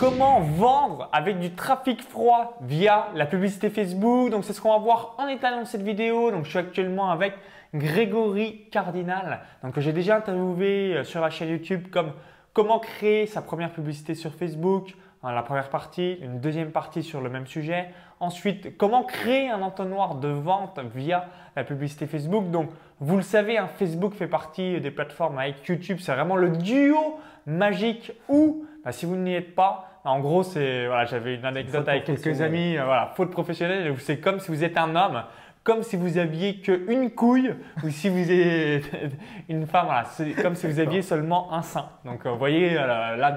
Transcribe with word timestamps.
comment 0.00 0.40
vendre 0.40 1.10
avec 1.12 1.38
du 1.38 1.50
trafic 1.50 2.00
froid 2.00 2.56
via 2.62 3.08
la 3.14 3.26
publicité 3.26 3.68
Facebook. 3.68 4.30
Donc 4.30 4.46
c'est 4.46 4.54
ce 4.54 4.60
qu'on 4.62 4.72
va 4.72 4.78
voir 4.78 5.14
en 5.18 5.28
état 5.28 5.50
dans 5.50 5.66
cette 5.66 5.82
vidéo. 5.82 6.30
Donc 6.30 6.46
je 6.46 6.50
suis 6.50 6.58
actuellement 6.58 7.10
avec 7.10 7.34
Grégory 7.74 8.64
Cardinal, 8.72 9.40
donc 9.62 9.74
que 9.74 9.82
j'ai 9.82 9.92
déjà 9.92 10.16
interviewé 10.16 10.96
euh, 10.96 11.04
sur 11.04 11.20
la 11.20 11.28
chaîne 11.28 11.50
YouTube 11.50 11.88
comme 11.90 12.12
comment 12.54 12.78
créer 12.78 13.26
sa 13.26 13.42
première 13.42 13.70
publicité 13.72 14.14
sur 14.14 14.32
Facebook, 14.32 14.96
hein, 15.22 15.32
la 15.32 15.42
première 15.42 15.68
partie, 15.68 16.14
une 16.22 16.40
deuxième 16.40 16.72
partie 16.72 17.02
sur 17.02 17.20
le 17.20 17.28
même 17.28 17.46
sujet. 17.46 17.90
Ensuite, 18.20 18.78
comment 18.78 19.04
créer 19.04 19.50
un 19.50 19.60
entonnoir 19.60 20.14
de 20.14 20.28
vente 20.28 20.80
via 20.94 21.28
la 21.56 21.62
publicité 21.62 22.06
Facebook. 22.06 22.50
Donc, 22.50 22.70
vous 23.00 23.16
le 23.16 23.22
savez, 23.22 23.58
hein, 23.58 23.68
Facebook 23.76 24.14
fait 24.14 24.28
partie 24.28 24.80
des 24.80 24.90
plateformes 24.90 25.38
avec 25.38 25.64
YouTube. 25.66 25.98
C'est 26.00 26.14
vraiment 26.14 26.36
le 26.36 26.48
duo 26.48 27.20
magique 27.46 28.12
où, 28.28 28.64
bah, 28.82 28.92
si 28.92 29.04
vous 29.06 29.16
n'y 29.16 29.34
êtes 29.34 29.54
pas, 29.54 29.89
en 30.04 30.20
gros, 30.20 30.42
c'est 30.42 30.86
voilà, 30.86 31.04
j'avais 31.04 31.34
une 31.34 31.44
anecdote 31.44 31.88
avec 31.88 32.04
quelques 32.04 32.40
amis, 32.40 32.76
euh, 32.76 32.84
voilà, 32.84 33.12
faute 33.14 33.30
professionnelle. 33.30 33.94
C'est 33.98 34.18
comme 34.18 34.40
si 34.40 34.48
vous 34.48 34.64
êtes 34.64 34.76
un 34.78 34.96
homme 34.96 35.22
comme 35.62 35.82
si 35.82 35.96
vous 35.96 36.16
aviez 36.16 36.56
qu'une 36.60 37.10
couille 37.10 37.54
ou 37.84 37.90
si 37.90 38.08
vous 38.08 38.30
êtes 38.30 38.84
une 39.48 39.66
femme, 39.66 39.86
voilà, 39.86 40.04
c'est 40.04 40.32
comme 40.32 40.54
si 40.54 40.66
vous 40.66 40.80
aviez 40.80 41.02
seulement 41.02 41.52
un 41.52 41.62
sein. 41.62 41.88
Donc, 42.04 42.24
euh, 42.24 42.30
vous 42.30 42.38
voyez 42.38 42.76
euh, 42.78 43.32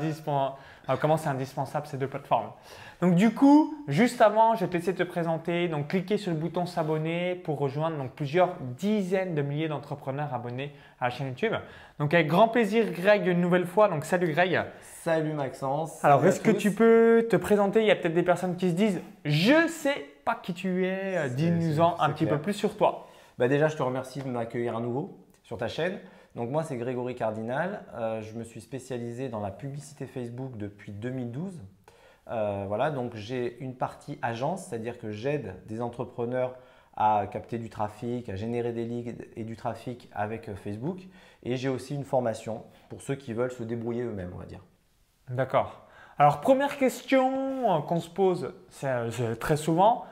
comment 1.00 1.18
c'est 1.18 1.30
indispensable 1.30 1.86
ces 1.88 1.98
deux 1.98 2.08
plateformes. 2.08 2.52
Donc, 3.04 3.16
du 3.16 3.32
coup, 3.32 3.76
juste 3.90 4.22
avant, 4.22 4.56
je 4.56 4.64
vais 4.64 4.78
essayer 4.78 4.94
de 4.94 4.98
te 4.98 5.04
présenter. 5.04 5.68
Donc, 5.68 5.90
cliquez 5.90 6.16
sur 6.16 6.32
le 6.32 6.38
bouton 6.38 6.66
s'abonner 6.66 7.36
pour 7.36 7.60
rejoindre 7.60 7.98
donc, 7.98 8.12
plusieurs 8.12 8.56
dizaines 8.78 9.36
de 9.36 9.42
milliers 9.42 9.68
d'entrepreneurs 9.68 10.34
abonnés 10.34 10.72
à 11.02 11.08
la 11.08 11.10
chaîne 11.10 11.28
YouTube. 11.28 11.52
Donc, 12.00 12.14
avec 12.14 12.28
grand 12.28 12.48
plaisir, 12.48 12.90
Greg, 12.94 13.28
une 13.28 13.42
nouvelle 13.42 13.66
fois. 13.66 13.90
Donc, 13.90 14.06
salut 14.06 14.32
Greg. 14.32 14.58
Salut 14.80 15.34
Maxence. 15.34 16.02
Alors, 16.06 16.26
est-ce 16.26 16.40
que 16.40 16.52
tu 16.52 16.72
peux 16.72 17.28
te 17.30 17.36
présenter? 17.36 17.82
Il 17.82 17.88
y 17.88 17.92
a 17.92 17.98
peut-être 17.98 18.14
des 18.14 18.24
personnes 18.24 18.56
qui 18.56 18.70
se 18.70 18.76
disent 18.76 19.02
Je 19.26 19.68
sais 19.68 20.06
pas 20.24 20.40
qui 20.42 20.54
tu 20.54 20.86
es, 20.86 21.30
dis-nous-en 21.32 22.00
un 22.00 22.10
petit 22.12 22.26
peu 22.26 22.38
plus 22.38 22.54
sur 22.54 22.78
toi. 22.78 23.10
Bah 23.38 23.50
déjà, 23.50 23.68
je 23.68 23.76
te 23.76 23.84
remercie 23.84 24.22
de 24.22 24.30
m'accueillir 24.30 24.78
à 24.78 24.80
nouveau 24.80 25.18
sur 25.44 25.58
ta 25.58 25.68
chaîne. 25.68 26.00
Donc 26.38 26.50
moi, 26.50 26.64
c'est 26.64 26.78
Grégory 26.78 27.16
Cardinal. 27.16 27.84
Euh, 27.96 28.22
je 28.22 28.34
me 28.38 28.46
suis 28.46 28.62
spécialisé 28.62 29.28
dans 29.28 29.42
la 29.42 29.52
publicité 29.52 30.06
Facebook 30.06 30.56
depuis 30.56 30.94
2012. 30.94 31.60
Euh, 32.30 32.66
voilà, 32.68 32.90
donc 32.92 33.16
j'ai 33.16 33.58
une 33.60 33.76
partie 33.76 34.18
agence, 34.22 34.66
c'est-à-dire 34.66 34.98
que 34.98 35.12
j'aide 35.12 35.56
des 35.68 35.82
entrepreneurs 35.82 36.56
à 36.96 37.26
capter 37.32 37.58
du 37.58 37.70
trafic, 37.70 38.30
à 38.30 38.36
générer 38.36 38.72
des 38.72 38.86
leads 38.86 39.26
et 39.36 39.44
du 39.44 39.56
trafic 39.56 40.10
avec 40.14 40.54
Facebook. 40.56 41.08
Et 41.42 41.58
j'ai 41.58 41.70
aussi 41.70 41.96
une 41.96 42.04
formation 42.04 42.64
pour 42.90 43.02
ceux 43.02 43.16
qui 43.16 43.34
veulent 43.34 43.52
se 43.52 43.64
débrouiller 43.64 44.04
eux-mêmes, 44.04 44.32
on 44.34 44.38
va 44.38 44.46
dire. 44.46 44.62
D'accord. 45.30 45.88
Alors, 46.20 46.42
première 46.42 46.78
question 46.78 47.82
qu'on 47.82 48.00
se 48.00 48.10
pose 48.10 48.54
très 49.40 49.58
souvent, 49.58 50.06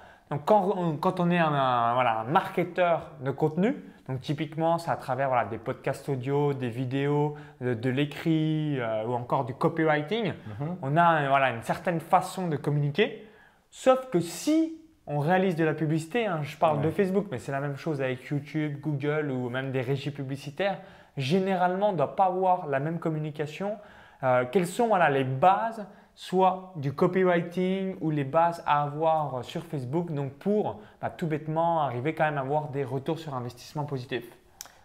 quand, 0.46 1.20
on 1.20 1.32
est 1.32 1.38
un, 1.38 1.94
voilà, 1.94 2.26
marketeur 2.28 3.12
de 3.22 3.32
contenu, 3.32 3.76
donc 4.08 4.22
typiquement 4.22 4.78
c'est 4.78 4.92
à 4.92 4.96
travers 4.96 5.28
voilà, 5.30 5.46
des 5.46 5.58
podcasts 5.58 6.10
audio, 6.10 6.54
des 6.54 6.70
vidéos, 6.70 7.36
de, 7.62 7.90
l'écrit 7.90 8.80
euh, 8.80 9.06
ou 9.06 9.14
encore 9.14 9.46
du 9.46 9.54
copywriting, 9.54 10.34
mhm. 10.60 10.78
on 10.82 10.98
a 10.98 11.28
voilà, 11.30 11.52
une 11.52 11.62
certaine 11.62 12.00
façon 12.00 12.48
de 12.48 12.58
communiquer. 12.58 13.28
Sauf 13.70 14.10
que 14.10 14.20
si 14.20 14.74
on 15.08 15.20
réalise 15.20 15.56
de 15.56 15.64
la 15.64 15.74
publicité, 15.74 16.26
hein, 16.26 16.42
je 16.44 16.58
parle 16.58 16.82
de 16.82 16.90
Facebook, 16.90 17.28
mais 17.32 17.38
c'est 17.38 17.52
la 17.52 17.60
même 17.60 17.78
chose 17.78 18.02
avec 18.02 18.26
YouTube, 18.26 18.80
Google 18.82 19.32
ou 19.32 19.50
même 19.50 19.72
des 19.72 19.82
régies 19.82 20.12
publicitaires, 20.12 20.80
généralement 21.18 21.90
on 21.90 21.94
ne 21.94 21.98
doit 21.98 22.16
pas 22.16 22.26
avoir 22.26 22.68
la 22.68 22.80
même 22.80 23.00
communication. 23.00 23.78
Euh, 24.24 24.46
quelles 24.52 24.68
sont 24.68 24.88
voilà, 24.88 25.10
les 25.10 25.24
bases 25.24 25.86
soit 26.22 26.72
du 26.76 26.94
copywriting 26.94 27.96
ou 28.00 28.12
les 28.12 28.24
bases 28.24 28.62
à 28.68 28.84
avoir 28.84 29.44
sur 29.44 29.66
Facebook, 29.66 30.14
donc 30.14 30.34
pour 30.34 30.80
bah, 31.02 31.10
tout 31.10 31.26
bêtement 31.26 31.82
arriver 31.82 32.14
quand 32.14 32.26
même 32.26 32.38
à 32.38 32.42
avoir 32.42 32.70
des 32.70 32.84
retours 32.84 33.18
sur 33.18 33.34
investissement 33.34 33.86
positifs 33.86 34.38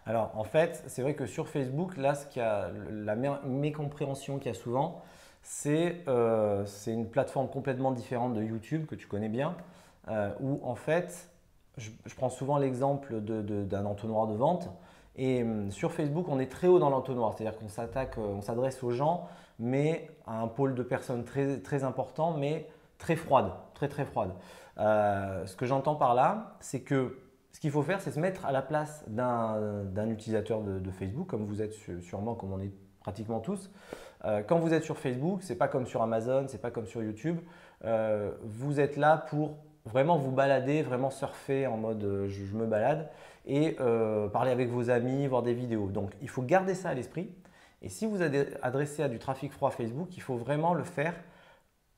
Alors 0.06 0.30
en 0.34 0.44
fait, 0.44 0.82
c'est 0.86 1.02
vrai 1.02 1.12
que 1.12 1.26
sur 1.26 1.46
Facebook, 1.46 1.98
là, 1.98 2.14
ce 2.14 2.24
qui 2.24 2.40
a, 2.40 2.70
la 2.90 3.14
mécompréhension 3.44 4.38
qu'il 4.38 4.50
y 4.50 4.56
a 4.56 4.58
souvent, 4.58 5.02
c'est 5.42 5.96
euh, 6.08 6.64
une 6.86 7.06
plateforme 7.06 7.48
complètement 7.48 7.92
différente 7.92 8.32
de 8.32 8.42
YouTube 8.42 8.86
que 8.86 8.94
tu 8.94 9.06
connais 9.06 9.28
bien, 9.28 9.56
euh, 10.08 10.30
où 10.40 10.60
en 10.62 10.74
fait, 10.74 11.28
je, 11.76 11.90
prends 12.16 12.30
souvent 12.30 12.56
l'exemple 12.56 13.20
d'un 13.20 13.84
entonnoir 13.84 14.26
de 14.26 14.34
vente. 14.34 14.70
Et 15.16 15.42
hum, 15.42 15.70
sur 15.70 15.92
Facebook, 15.92 16.28
on 16.30 16.38
est 16.38 16.50
très 16.50 16.66
haut 16.66 16.78
dans 16.78 16.88
l'entonnoir, 16.88 17.34
c'est-à-dire 17.36 17.58
qu'on 17.58 17.68
s'attaque, 17.68 18.16
euh, 18.16 18.36
on 18.38 18.40
s'adresse 18.40 18.82
aux 18.82 18.90
gens 18.90 19.28
mais 19.58 20.08
un 20.26 20.48
pôle 20.48 20.74
de 20.74 20.82
personnes 20.82 21.24
très, 21.24 21.58
très 21.58 21.84
important, 21.84 22.36
mais 22.36 22.68
très 22.98 23.16
froide, 23.16 23.52
très 23.74 23.88
très 23.88 24.04
froide. 24.04 24.30
Euh, 24.78 25.46
ce 25.46 25.56
que 25.56 25.66
j'entends 25.66 25.94
par 25.94 26.14
là, 26.14 26.56
c'est 26.60 26.80
que 26.80 27.18
ce 27.52 27.60
qu'il 27.60 27.70
faut 27.70 27.82
faire, 27.82 28.00
c'est 28.00 28.10
se 28.10 28.20
mettre 28.20 28.44
à 28.44 28.52
la 28.52 28.60
place 28.60 29.04
d'un 29.08 30.08
utilisateur 30.10 30.60
de, 30.60 30.90
Facebook, 30.90 31.26
comme 31.26 31.46
vous 31.46 31.62
êtes 31.62 31.72
sûrement, 32.02 32.34
comme 32.34 32.52
on 32.52 32.60
est 32.60 32.72
pratiquement 33.00 33.40
tous. 33.40 33.70
Euh, 34.24 34.42
quand 34.46 34.58
vous 34.58 34.74
êtes 34.74 34.84
sur 34.84 34.98
Facebook, 34.98 35.42
c'est 35.42 35.56
pas 35.56 35.68
comme 35.68 35.86
sur 35.86 36.02
Amazon, 36.02 36.46
c'est 36.48 36.60
pas 36.60 36.70
comme 36.70 36.86
sur 36.86 37.02
YouTube. 37.02 37.38
Euh, 37.84 38.32
vous 38.42 38.78
êtes 38.78 38.96
là 38.96 39.16
pour 39.16 39.56
vraiment 39.86 40.18
vous 40.18 40.32
balader, 40.32 40.82
vraiment 40.82 41.10
surfer 41.10 41.66
en 41.66 41.78
mode 41.78 42.26
je 42.28 42.54
me 42.54 42.66
balade 42.66 43.08
et 43.46 43.76
parler 44.32 44.50
avec 44.50 44.68
vos 44.68 44.90
amis, 44.90 45.26
voir 45.28 45.42
des 45.42 45.54
vidéos. 45.54 45.88
Donc 45.88 46.12
il 46.20 46.28
faut 46.28 46.42
garder 46.42 46.74
ça 46.74 46.90
à 46.90 46.94
l'esprit. 46.94 47.30
Et 47.82 47.88
si 47.88 48.06
vous 48.06 48.22
adressez 48.22 49.02
à 49.02 49.08
du 49.08 49.18
trafic 49.18 49.52
froid 49.52 49.70
Facebook, 49.70 50.16
il 50.16 50.22
faut 50.22 50.36
vraiment 50.36 50.74
le 50.74 50.84
faire 50.84 51.14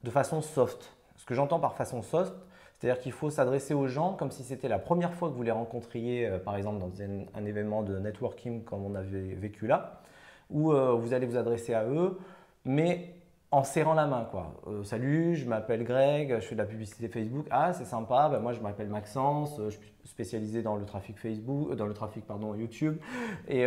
de 0.03 0.11
façon 0.11 0.43
soft. 0.43 0.97
Ce 1.17 1.25
que 1.25 1.35
j'entends 1.35 1.61
par 1.61 1.75
façon 1.75 2.03
soft, 2.03 2.35
c'est-à-dire 2.79 3.01
qu'il 3.03 3.13
faut 3.13 3.31
s'adresser 3.31 3.75
aux 3.75 3.89
gens 3.89 4.15
comme 4.15 4.31
si 4.31 4.45
c'était 4.45 4.69
la 4.69 4.79
première 4.79 5.15
fois 5.15 5.29
que 5.29 5.35
vous 5.35 5.43
les 5.43 5.51
rencontriez, 5.51 6.27
euh, 6.27 6.39
par 6.39 6.57
exemple 6.57 6.79
dans 6.79 6.93
un, 7.03 7.45
événement 7.45 7.83
de 7.83 7.99
networking 7.99 8.65
comme 8.65 8.85
on 8.85 8.95
avait 8.95 9.35
vécu 9.35 9.67
là, 9.67 10.03
où 10.51 10.73
euh, 10.73 10.93
vous 10.93 11.13
allez 11.13 11.27
vous 11.27 11.37
adresser 11.37 11.75
à 11.75 11.85
eux, 11.85 12.19
mais 12.65 13.15
en 13.51 13.65
serrant 13.65 13.95
la 13.95 14.07
main. 14.07 14.27
Quoi. 14.31 14.53
Euh, 14.67 14.85
salut, 14.85 15.35
je 15.35 15.47
m'appelle 15.47 15.85
Greg, 15.85 16.35
je 16.35 16.47
fais 16.47 16.55
de 16.55 16.61
la 16.61 16.67
publicité 16.67 17.09
Facebook. 17.09 17.47
Ah, 17.51 17.73
c'est 17.73 17.85
sympa, 17.85 18.29
ben, 18.29 18.41
moi 18.41 18.53
je 18.53 18.61
m'appelle 18.61 18.89
Maxence, 18.89 19.59
euh, 19.59 19.71
je 19.71 19.79
suis 19.79 19.93
spécialisé 20.05 20.63
dans 20.63 20.77
le 20.77 20.85
trafic 20.85 21.19
Facebook, 21.19 21.71
euh, 21.71 21.75
dans 21.75 21.87
le 21.87 21.95
trafic 21.95 22.27
pardon, 22.27 22.55
YouTube 22.55 22.99
et, 23.49 23.63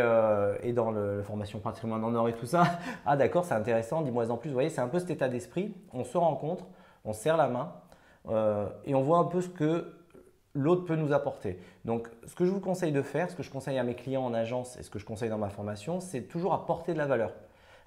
et 0.64 0.74
dans 0.74 0.92
la 0.92 1.24
formation 1.24 1.60
patrimoine 1.60 2.04
en 2.04 2.14
or 2.14 2.30
et 2.30 2.34
tout 2.34 2.46
ça. 2.46 2.64
Ah 3.06 3.18
d'accord, 3.18 3.46
c'est 3.46 3.56
intéressant, 3.56 4.02
dis-moi 4.02 4.30
en 4.30 4.38
plus. 4.38 4.50
Vous 4.50 4.54
voyez, 4.54 4.70
c'est 4.70 4.82
un 4.82 4.88
peu 4.88 5.00
cet 5.00 5.10
état 5.10 5.28
d'esprit. 5.28 5.74
On 5.92 6.04
se 6.04 6.18
rencontre, 6.18 6.66
on 7.04 7.14
serre 7.14 7.38
la 7.38 7.48
main 7.48 7.74
et 8.86 8.94
on 8.94 9.02
voit 9.02 9.18
un 9.18 9.26
peu 9.26 9.42
ce 9.42 9.50
que 9.50 9.94
l'autre 10.54 10.86
peut 10.86 10.96
nous 10.96 11.14
apporter. 11.14 11.60
Donc, 11.86 12.10
ce 12.28 12.36
que 12.36 12.46
je 12.46 12.52
vous 12.52 12.60
conseille 12.60 12.92
de 12.92 13.02
faire, 13.02 13.30
ce 13.32 13.36
que 13.36 13.44
je 13.44 13.50
conseille 13.50 13.80
à 13.80 13.84
mes 13.84 13.96
clients 13.96 14.24
en 14.24 14.34
agence 14.34 14.78
et 14.78 14.84
ce 14.84 14.90
que 14.90 15.00
je 15.00 15.06
conseille 15.06 15.30
dans 15.30 15.40
ma 15.40 15.50
formation, 15.50 16.00
c'est 16.00 16.24
toujours 16.24 16.54
apporter 16.54 16.94
de 16.94 17.00
la 17.00 17.08
valeur. 17.08 17.34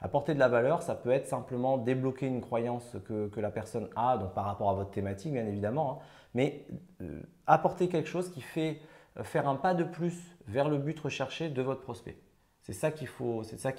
Apporter 0.04 0.34
de 0.34 0.38
la 0.38 0.48
valeur, 0.48 0.82
ça 0.82 0.94
peut 0.94 1.10
être 1.10 1.26
simplement 1.26 1.78
débloquer 1.78 2.26
une 2.26 2.42
croyance 2.42 2.94
que, 3.06 3.40
la 3.40 3.50
personne 3.50 3.88
a, 3.96 4.18
donc 4.18 4.34
par 4.34 4.44
rapport 4.44 4.68
à 4.68 4.74
votre 4.74 4.90
thématique 4.90 5.32
bien 5.32 5.46
évidemment, 5.46 5.92
hein. 5.92 6.04
mais 6.34 6.66
euh, 7.00 7.22
apporter 7.46 7.88
quelque 7.88 8.06
chose 8.06 8.30
qui 8.30 8.42
fait 8.42 8.82
euh, 9.18 9.24
faire 9.24 9.48
un 9.48 9.56
pas 9.56 9.72
de 9.72 9.82
plus 9.82 10.36
vers 10.46 10.68
le 10.68 10.76
but 10.76 11.00
recherché 11.00 11.48
de 11.48 11.62
votre 11.62 11.80
prospect. 11.80 12.18
C'est 12.60 12.74
ça 12.74 12.90
qu'il 12.90 13.06
faut, 13.06 13.38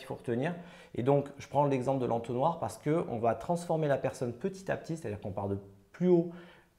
retenir. 0.09 0.55
Et 0.95 1.03
donc, 1.03 1.29
je 1.37 1.47
prends 1.47 1.63
l'exemple 1.65 2.01
de 2.01 2.07
l'entonnoir 2.07 2.57
parce 2.57 2.79
qu'on 2.79 3.19
va 3.19 3.35
transformer 3.35 3.87
la 3.87 3.97
personne 3.99 4.33
petit 4.33 4.71
à 4.71 4.77
petit, 4.77 4.97
c'est-à-dire 4.97 5.21
qu'on 5.21 5.31
part 5.31 5.47
de 5.47 5.59
plus 5.91 6.07
haut 6.07 6.31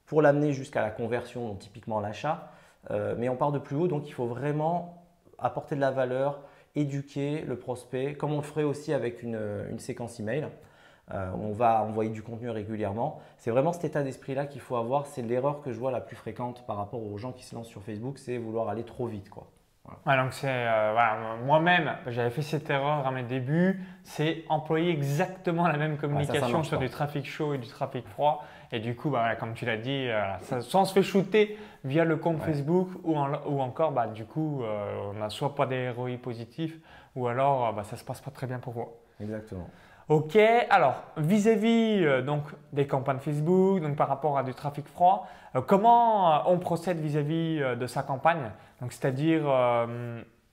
pour 0.07 0.21
l'amener 0.21 0.51
jusqu'à 0.51 0.81
la 0.81 0.89
conversion, 0.89 1.47
donc 1.47 1.59
typiquement 1.59 2.01
l'achat, 2.01 2.51
euh, 2.91 3.15
mais 3.17 3.29
on 3.29 3.37
part 3.37 3.53
de 3.53 3.59
plus 3.59 3.77
haut, 3.77 3.87
donc 3.87 4.09
il 4.09 4.11
faut 4.11 4.27
vraiment 4.27 5.05
apporter 5.37 5.75
de 5.75 5.81
la 5.81 5.91
valeur, 5.91 6.41
éduquer 6.77 7.41
le 7.41 7.57
prospect, 7.57 8.13
comme 8.13 8.31
on 8.33 8.37
le 8.37 8.43
ferait 8.43 8.63
aussi 8.63 8.93
avec 8.93 9.23
une, 9.23 9.79
séquence 9.79 10.19
email. 10.19 10.47
Euh, 11.13 11.31
on 11.39 11.53
va 11.53 11.83
envoyer 11.83 12.09
du 12.09 12.21
contenu 12.21 12.49
régulièrement. 12.49 13.19
C'est 13.37 13.49
vraiment 13.49 13.71
cet 13.73 13.85
état 13.85 14.03
d'esprit-là 14.03 14.45
qu'il 14.45 14.61
faut 14.61 14.75
avoir. 14.75 15.07
C'est 15.07 15.21
l'erreur 15.21 15.61
que 15.61 15.71
je 15.71 15.79
vois 15.79 15.91
la 15.91 16.01
plus 16.01 16.15
fréquente 16.15 16.65
par 16.67 16.77
rapport 16.77 17.01
aux 17.01 17.17
gens 17.17 17.31
qui 17.31 17.45
se 17.45 17.55
lancent 17.55 17.69
sur 17.69 17.81
Facebook, 17.81 18.17
c'est 18.17 18.37
vouloir 18.37 18.69
aller 18.69 18.83
trop 18.83 19.07
vite. 19.07 19.29
Quoi. 19.29 19.47
Donc 20.05 20.33
c'est 20.33 20.47
euh, 20.49 21.37
moi-même, 21.45 21.91
j'avais 22.07 22.29
fait 22.29 22.41
cette 22.41 22.69
erreur 22.69 23.05
à 23.05 23.11
mes 23.11 23.23
débuts, 23.23 23.81
c'est 24.03 24.43
employer 24.49 24.91
exactement 24.91 25.67
la 25.67 25.77
même 25.77 25.97
communication 25.97 26.63
sur 26.63 26.79
du 26.79 26.89
trafic 26.89 27.25
chaud 27.25 27.53
et 27.53 27.57
du 27.57 27.67
trafic 27.67 28.07
froid. 28.07 28.45
Et 28.71 28.79
du 28.79 28.95
coup, 28.95 29.09
bah, 29.09 29.35
comme 29.35 29.53
tu 29.53 29.65
l'as 29.65 29.77
dit, 29.77 30.07
euh, 30.07 30.21
ça, 30.41 30.61
soit 30.61 30.81
on 30.81 30.85
se 30.85 30.93
fait 30.93 31.03
shooter 31.03 31.57
via 31.85 32.03
le 32.03 32.17
compte 32.17 32.41
Facebook 32.41 32.89
ou, 33.03 33.15
ou, 33.17 33.61
encore, 33.61 33.93
bah, 33.93 34.07
du 34.07 34.25
coup, 34.25 34.61
euh, 34.61 35.11
on 35.11 35.19
n'a 35.19 35.29
soit 35.29 35.55
pas 35.55 35.65
des 35.65 35.89
ROI 35.89 36.17
positifs 36.21 36.77
ou 37.15 37.27
alors 37.27 37.73
bah, 37.73 37.83
ça 37.83 37.95
ne 37.95 37.99
se 37.99 38.05
passe 38.05 38.21
pas 38.21 38.31
très 38.31 38.47
bien 38.47 38.59
pour 38.59 38.73
vous. 38.73 38.87
Exactement. 39.21 39.69
Ok, 40.09 40.37
alors 40.69 41.03
vis-à-vis 41.17 42.23
donc 42.25 42.43
des 42.71 42.87
campagnes 42.87 43.19
Facebook, 43.19 43.81
donc 43.81 43.95
par 43.97 44.07
rapport 44.07 44.37
à 44.37 44.43
du 44.43 44.53
trafic 44.53 44.87
froid, 44.87 45.27
comment 45.65 46.49
on 46.49 46.59
procède 46.59 46.99
vis-à-vis 46.99 47.59
de 47.77 47.87
sa 47.87 48.03
campagne? 48.03 48.51
Donc 48.79 48.93
c'est-à-dire 48.93 49.43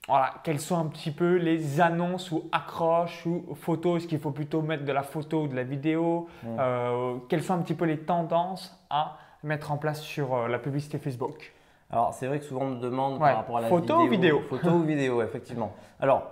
voilà, 0.07 0.35
quelles 0.43 0.59
sont 0.59 0.77
un 0.77 0.85
petit 0.85 1.11
peu 1.11 1.35
les 1.35 1.81
annonces 1.81 2.31
ou 2.31 2.43
accroches 2.51 3.25
ou 3.25 3.55
photos? 3.55 3.97
Est-ce 4.01 4.07
qu'il 4.07 4.19
faut 4.19 4.31
plutôt 4.31 4.61
mettre 4.61 4.85
de 4.85 4.91
la 4.91 5.01
photo 5.03 5.43
ou 5.43 5.47
de 5.47 5.55
la 5.55 5.63
vidéo? 5.63 6.27
Mm. 6.43 6.47
Euh, 6.59 7.15
Quelles 7.27 7.41
sont 7.41 7.55
un 7.55 7.59
petit 7.59 7.73
peu 7.73 7.85
les 7.85 7.97
tendances 7.97 8.77
à 8.89 9.17
mettre 9.43 9.71
en 9.71 9.77
place 9.77 10.01
sur 10.01 10.35
euh, 10.35 10.47
la 10.47 10.59
publicité 10.59 10.99
Facebook? 10.99 11.53
Alors, 11.89 12.13
c'est 12.13 12.27
vrai 12.27 12.39
que 12.39 12.45
souvent 12.45 12.65
on 12.65 12.69
me 12.71 12.79
demande 12.79 13.13
Ouais. 13.13 13.19
par 13.29 13.37
rapport 13.37 13.57
à 13.57 13.61
la 13.61 13.67
Photo 13.67 14.01
ou 14.01 14.07
vidéo? 14.07 14.41
Photo 14.47 14.69
ou 14.69 14.83
vidéo, 14.83 15.23
effectivement. 15.23 15.73
Alors, 15.99 16.23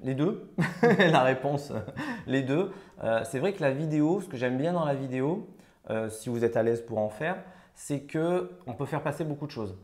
les 0.00 0.14
deux. 0.14 0.52
la 0.82 1.22
réponse, 1.22 1.72
les 2.26 2.42
deux. 2.42 2.72
Euh, 3.02 3.22
c'est 3.24 3.38
vrai 3.38 3.52
que 3.52 3.62
la 3.62 3.70
vidéo, 3.70 4.20
ce 4.20 4.28
que 4.28 4.36
j'aime 4.36 4.58
bien 4.58 4.72
dans 4.72 4.84
la 4.84 4.94
vidéo, 4.94 5.48
euh, 5.90 6.08
si 6.08 6.28
vous 6.28 6.44
êtes 6.44 6.56
à 6.56 6.62
l'aise 6.62 6.82
pour 6.82 6.98
en 6.98 7.08
faire, 7.08 7.36
c'est 7.74 8.00
que 8.00 8.50
on 8.66 8.72
peut 8.72 8.86
faire 8.86 9.02
passer 9.02 9.24
beaucoup 9.24 9.46
de 9.46 9.52
choses. 9.52 9.76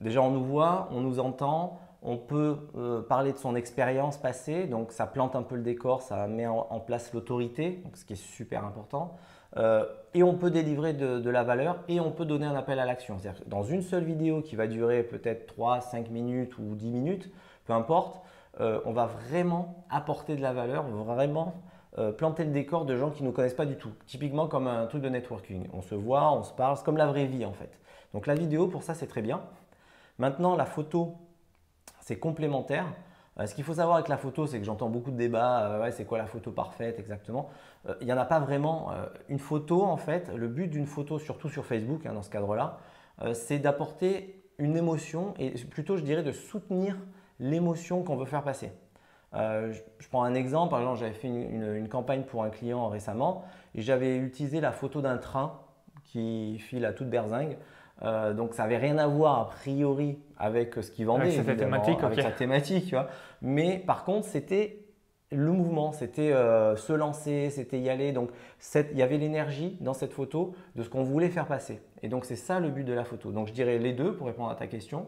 Déjà, 0.00 0.20
on 0.22 0.30
nous 0.30 0.44
voit, 0.44 0.88
on 0.92 1.00
nous 1.00 1.20
entend, 1.20 1.80
on 2.02 2.16
peut 2.16 2.56
euh, 2.76 3.02
parler 3.02 3.32
de 3.32 3.38
son 3.38 3.56
expérience 3.56 4.18
passée, 4.18 4.66
donc 4.66 4.92
ça 4.92 5.06
plante 5.06 5.36
un 5.36 5.42
peu 5.42 5.56
le 5.56 5.62
décor, 5.62 6.02
ça 6.02 6.26
met 6.26 6.46
en, 6.46 6.80
place 6.80 7.12
l'autorité, 7.12 7.82
ce 7.94 8.04
qui 8.04 8.12
est 8.12 8.16
super 8.16 8.64
important. 8.64 9.16
Euh, 9.56 9.86
et 10.12 10.22
on 10.22 10.34
peut 10.34 10.50
délivrer 10.50 10.92
de, 10.92 11.18
de 11.18 11.30
la 11.30 11.42
valeur 11.42 11.78
et 11.88 11.98
on 11.98 12.10
peut 12.10 12.26
donner 12.26 12.46
un 12.46 12.54
appel 12.54 12.78
à 12.78 12.84
l'action. 12.84 13.16
C'est-à-dire 13.18 13.42
dans 13.46 13.62
une 13.62 13.82
seule 13.82 14.04
vidéo 14.04 14.42
qui 14.42 14.54
va 14.54 14.66
durer 14.66 15.02
peut-être 15.02 15.46
3, 15.46 15.80
5 15.80 16.10
minutes 16.10 16.58
ou 16.58 16.74
10 16.74 16.90
minutes, 16.90 17.30
peu 17.64 17.72
importe, 17.72 18.20
euh, 18.60 18.80
on 18.86 18.92
va 18.92 19.06
vraiment 19.06 19.84
apporter 19.90 20.34
de 20.34 20.40
la 20.40 20.52
valeur, 20.52 20.84
vraiment 20.84 21.54
euh, 21.98 22.10
planter 22.10 22.44
le 22.44 22.50
décor 22.50 22.86
de 22.86 22.96
gens 22.96 23.10
qui 23.10 23.22
ne 23.22 23.28
nous 23.28 23.32
connaissent 23.32 23.54
pas 23.54 23.66
du 23.66 23.76
tout. 23.76 23.90
Typiquement 24.06 24.48
comme 24.48 24.66
un 24.66 24.86
truc 24.86 25.02
de 25.02 25.08
networking. 25.08 25.68
On 25.72 25.82
se 25.82 25.94
voit, 25.94 26.32
on 26.32 26.42
se 26.42 26.52
parle, 26.52 26.76
c'est 26.76 26.84
comme 26.84 26.96
la 26.96 27.06
vraie 27.06 27.26
vie 27.26 27.44
en 27.44 27.52
fait. 27.52 27.78
Donc 28.14 28.26
la 28.26 28.34
vidéo, 28.34 28.66
pour 28.68 28.82
ça, 28.82 28.94
c'est 28.94 29.06
très 29.06 29.20
bien. 29.20 29.42
Maintenant, 30.18 30.56
la 30.56 30.64
photo, 30.64 31.16
c'est 32.00 32.18
complémentaire. 32.18 32.86
Euh, 33.38 33.46
ce 33.46 33.54
qu'il 33.54 33.64
faut 33.64 33.74
savoir 33.74 33.96
avec 33.96 34.08
la 34.08 34.16
photo, 34.16 34.46
c'est 34.46 34.58
que 34.58 34.64
j'entends 34.64 34.88
beaucoup 34.88 35.10
de 35.10 35.16
débats. 35.16 35.90
c'est 35.90 36.06
quoi 36.06 36.16
la 36.16 36.26
photo 36.26 36.50
parfaite 36.50 36.98
exactement 36.98 37.50
Il 38.00 38.06
n'y 38.06 38.12
en 38.12 38.18
a 38.18 38.24
pas 38.24 38.40
vraiment. 38.40 38.90
Une 39.28 39.38
photo, 39.38 39.82
en 39.82 39.98
fait, 39.98 40.30
le 40.34 40.48
but 40.48 40.68
d'une 40.68 40.86
photo, 40.86 41.18
surtout 41.18 41.50
sur 41.50 41.66
Facebook, 41.66 42.06
hein, 42.06 42.14
dans 42.14 42.22
ce 42.22 42.30
cadre-là, 42.30 42.78
c'est 43.34 43.58
d'apporter 43.58 44.42
une 44.58 44.76
émotion 44.76 45.34
et 45.38 45.50
plutôt, 45.50 45.98
je 45.98 46.02
dirais, 46.02 46.22
de 46.22 46.32
soutenir 46.32 46.96
l'émotion 47.40 48.02
qu'on 48.02 48.16
veut 48.16 48.24
faire 48.26 48.42
passer. 48.42 48.72
Euh, 49.34 49.72
je, 49.72 49.80
je 49.98 50.08
prends 50.08 50.22
un 50.24 50.34
exemple. 50.34 50.70
Par 50.70 50.80
exemple, 50.80 50.98
j'avais 50.98 51.12
fait 51.12 51.28
une, 51.28 51.36
une- 51.62 51.74
une 51.74 51.88
campagne 51.88 52.22
pour 52.22 52.42
un 52.44 52.50
client 52.50 52.88
récemment 52.88 53.44
et 53.74 53.82
j'avais 53.82 54.16
utilisé 54.16 54.60
la 54.60 54.72
photo 54.72 55.00
d'un 55.02 55.18
train 55.18 55.58
qui 56.04 56.58
file 56.58 56.84
à 56.84 56.92
toute 56.92 57.10
berzingue. 57.10 57.58
Euh, 58.02 58.34
donc 58.34 58.54
ça 58.54 58.62
n'avait 58.64 58.76
rien 58.76 58.98
à 58.98 59.06
voir 59.06 59.38
a 59.40 59.48
priori 59.48 60.18
avec 60.38 60.74
ce 60.74 60.90
qu'il 60.90 61.06
vendait, 61.06 61.24
Avec 61.46 61.58
thématique, 61.64 61.98
sa 62.22 62.30
thématique, 62.36 62.84
tu 62.86 62.94
vois. 62.94 63.08
Mais 63.42 63.78
par 63.78 64.04
contre, 64.04 64.26
c'était 64.26 64.82
le 65.32 65.50
mouvement, 65.50 65.92
c'était 65.92 66.30
euh, 66.32 66.76
se 66.76 66.92
lancer, 66.92 67.50
c'était 67.50 67.80
y 67.80 67.88
aller. 67.90 68.12
Donc 68.12 68.30
cette- 68.58 68.90
il 68.92 68.98
y 68.98 69.02
avait 69.02 69.16
l'énergie 69.18 69.76
dans 69.80 69.94
cette 69.94 70.12
photo 70.12 70.54
de 70.76 70.82
ce 70.82 70.88
qu'on 70.90 71.02
voulait 71.02 71.30
faire 71.30 71.46
passer. 71.46 71.80
Et 72.02 72.08
donc 72.08 72.24
c'est 72.26 72.36
ça 72.36 72.60
le 72.60 72.68
but 72.68 72.84
de 72.84 72.92
la 72.92 73.04
photo. 73.04 73.32
Donc 73.32 73.48
je 73.48 73.52
dirais 73.52 73.78
les 73.78 73.92
deux 73.92 74.14
pour 74.14 74.26
répondre 74.28 74.50
à 74.50 74.54
ta 74.54 74.66
question. 74.68 75.06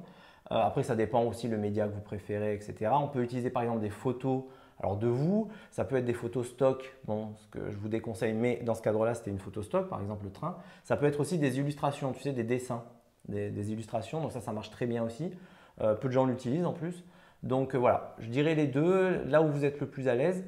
Euh, 0.51 0.57
après, 0.57 0.83
ça 0.83 0.97
dépend 0.97 1.25
aussi 1.25 1.49
le 1.49 1.59
média 1.59 1.87
que 1.87 1.95
vous 1.95 2.01
préférez, 2.01 2.55
etc. 2.55 2.91
On 2.95 3.09
peut 3.09 3.23
utiliser 3.23 3.51
par 3.51 3.63
exemple 3.63 3.81
des 3.81 3.91
photos. 3.91 4.45
Alors 4.81 4.97
de 4.97 5.09
vous, 5.09 5.49
ça 5.73 5.85
peut 5.85 5.97
être 5.97 6.05
des 6.05 6.15
photos 6.15 6.47
stock, 6.49 6.95
bon, 7.05 7.35
ce 7.37 7.49
que 7.49 7.69
je 7.69 7.77
vous 7.77 7.89
déconseille, 7.89 8.33
mais 8.33 8.61
dans 8.65 8.75
ce 8.75 8.83
cadre-là, 8.83 9.15
c'était 9.15 9.33
une 9.33 9.41
photo 9.41 9.61
stock, 9.63 9.89
par 9.89 10.01
exemple 10.01 10.25
le 10.25 10.31
train. 10.31 10.57
Ça 10.85 10.97
peut 10.97 11.07
être 11.07 11.19
aussi 11.19 11.37
des 11.37 11.59
illustrations, 11.59 12.13
tu 12.13 12.21
sais, 12.23 12.33
des 12.33 12.45
dessins, 12.45 12.85
des, 13.29 13.73
illustrations. 13.73 14.21
Donc 14.21 14.31
ça, 14.31 14.41
ça 14.41 14.53
marche 14.53 14.71
très 14.71 14.87
bien 14.87 15.03
aussi. 15.03 15.33
Euh, 15.81 15.95
peu 15.95 16.07
de 16.07 16.13
gens 16.13 16.27
l'utilisent 16.27 16.65
en 16.65 16.73
plus. 16.73 17.05
Donc 17.43 17.75
euh, 17.75 17.79
voilà, 17.79 18.15
je 18.21 18.29
dirais 18.29 18.55
les 18.55 18.69
deux, 18.69 19.25
là 19.25 19.43
où 19.43 19.49
vous 19.49 19.65
êtes 19.65 19.81
le 19.81 19.89
plus 19.89 20.07
à 20.07 20.15
l'aise. 20.15 20.45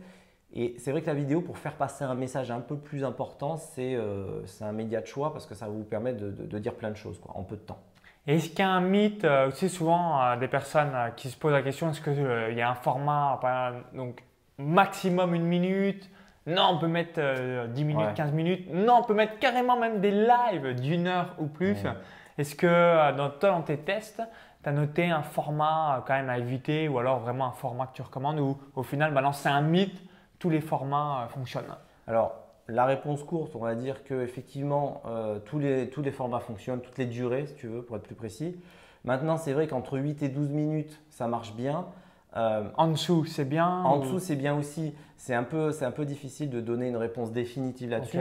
Et 0.52 0.76
c'est 0.78 0.92
vrai 0.92 1.02
que 1.02 1.06
la 1.08 1.14
vidéo, 1.14 1.40
pour 1.40 1.58
faire 1.58 1.74
passer 1.74 2.04
un 2.04 2.14
message 2.14 2.52
un 2.52 2.60
peu 2.60 2.76
plus 2.76 3.02
important, 3.04 3.56
c'est 3.56 3.96
un 4.60 4.72
média 4.72 5.00
de 5.00 5.06
choix 5.06 5.32
parce 5.32 5.46
que 5.46 5.54
ça 5.56 5.66
vous 5.68 5.82
permettre 5.84 6.18
de, 6.18 6.30
de- 6.30 6.46
de 6.46 6.58
dire 6.58 6.74
plein 6.74 6.90
de 6.90 6.96
choses 6.96 7.18
quoi, 7.18 7.36
en 7.36 7.42
peu 7.44 7.56
de 7.56 7.62
temps. 7.62 7.78
Et 8.26 8.36
Est-ce 8.36 8.50
qu'il 8.50 8.60
y 8.60 8.62
a 8.62 8.68
un 8.70 8.80
mythe 8.80 9.24
euh, 9.24 9.50
souvent, 9.50 10.22
euh, 10.22 10.36
des 10.36 10.48
personnes 10.48 10.92
euh, 10.94 11.08
qui 11.10 11.30
se 11.30 11.36
posent 11.36 11.52
la 11.52 11.62
question 11.62 11.90
est-ce 11.90 12.00
qu'il 12.00 12.56
y 12.56 12.60
a 12.62 12.70
un 12.70 12.74
format, 12.74 13.40
donc 13.94 14.22
maximum 14.58 15.34
une 15.34 15.44
minute? 15.46 16.08
Non, 16.46 16.70
on 16.72 16.78
peut 16.78 16.86
mettre 16.88 17.18
euh, 17.18 17.66
10 17.66 17.84
minutes, 17.84 18.06
Ouais. 18.06 18.14
15 18.14 18.32
minutes. 18.32 18.68
Non, 18.72 18.98
on 19.00 19.02
peut 19.04 19.14
mettre 19.14 19.38
carrément 19.38 19.76
même 19.76 20.00
des 20.00 20.10
lives 20.10 20.74
d'une 20.80 21.06
heure 21.06 21.34
ou 21.38 21.46
plus. 21.46 21.82
Ouais. 21.84 21.92
Est-ce 22.38 22.54
que 22.54 22.66
euh, 22.66 23.12
dans, 23.12 23.30
toi, 23.30 23.50
dans 23.50 23.62
tes 23.62 23.78
tests, 23.78 24.22
tu 24.62 24.68
as 24.68 24.72
noté 24.72 25.10
un 25.10 25.22
format 25.22 25.96
euh, 25.96 26.00
quand 26.06 26.14
même 26.14 26.30
à 26.30 26.38
éviter 26.38 26.88
ou 26.88 26.98
alors 26.98 27.18
vraiment 27.20 27.46
un 27.46 27.52
format 27.52 27.86
que 27.86 27.94
tu 27.94 28.02
recommandes 28.02 28.40
ou 28.40 28.58
au 28.74 28.82
final, 28.82 29.12
bah 29.12 29.20
non, 29.22 29.32
c'est 29.32 29.48
un 29.48 29.60
mythe, 29.60 30.02
tous 30.38 30.50
les 30.50 30.60
formats 30.60 31.24
euh, 31.24 31.28
fonctionnent? 31.28 31.74
Alors, 32.06 32.32
la 32.70 32.84
réponse 32.86 33.22
courte, 33.22 33.54
on 33.56 33.60
va 33.60 33.74
dire 33.74 34.04
que 34.04 34.22
effectivement 34.22 35.02
euh, 35.06 35.38
tous, 35.38 35.58
les, 35.58 35.88
tous 35.90 36.02
les 36.02 36.10
formats 36.10 36.40
fonctionnent, 36.40 36.80
toutes 36.80 36.98
les 36.98 37.06
durées, 37.06 37.46
si 37.46 37.54
tu 37.54 37.66
veux, 37.68 37.82
pour 37.82 37.96
être 37.96 38.02
plus 38.04 38.14
précis. 38.14 38.56
Maintenant, 39.04 39.36
c'est 39.36 39.52
vrai 39.52 39.66
qu'entre 39.66 39.98
8 39.98 40.22
et 40.22 40.28
12 40.28 40.50
minutes, 40.50 41.00
ça 41.10 41.26
marche 41.26 41.54
bien. 41.54 41.86
Euh, 42.36 42.64
En 42.76 42.88
dessous, 42.88 43.24
c'est 43.24 43.44
bien 43.44 43.66
en 43.82 43.98
ou- 43.98 44.02
dessous, 44.02 44.18
c'est 44.18 44.36
bien 44.36 44.56
aussi. 44.56 44.94
C'est 45.16 45.34
un, 45.34 45.42
peu, 45.42 45.70
un 45.80 45.90
peu 45.90 46.04
difficile 46.04 46.50
de 46.50 46.60
donner 46.60 46.88
une 46.88 46.96
réponse 46.96 47.32
définitive 47.32 47.90
là-dessus. 47.90 48.18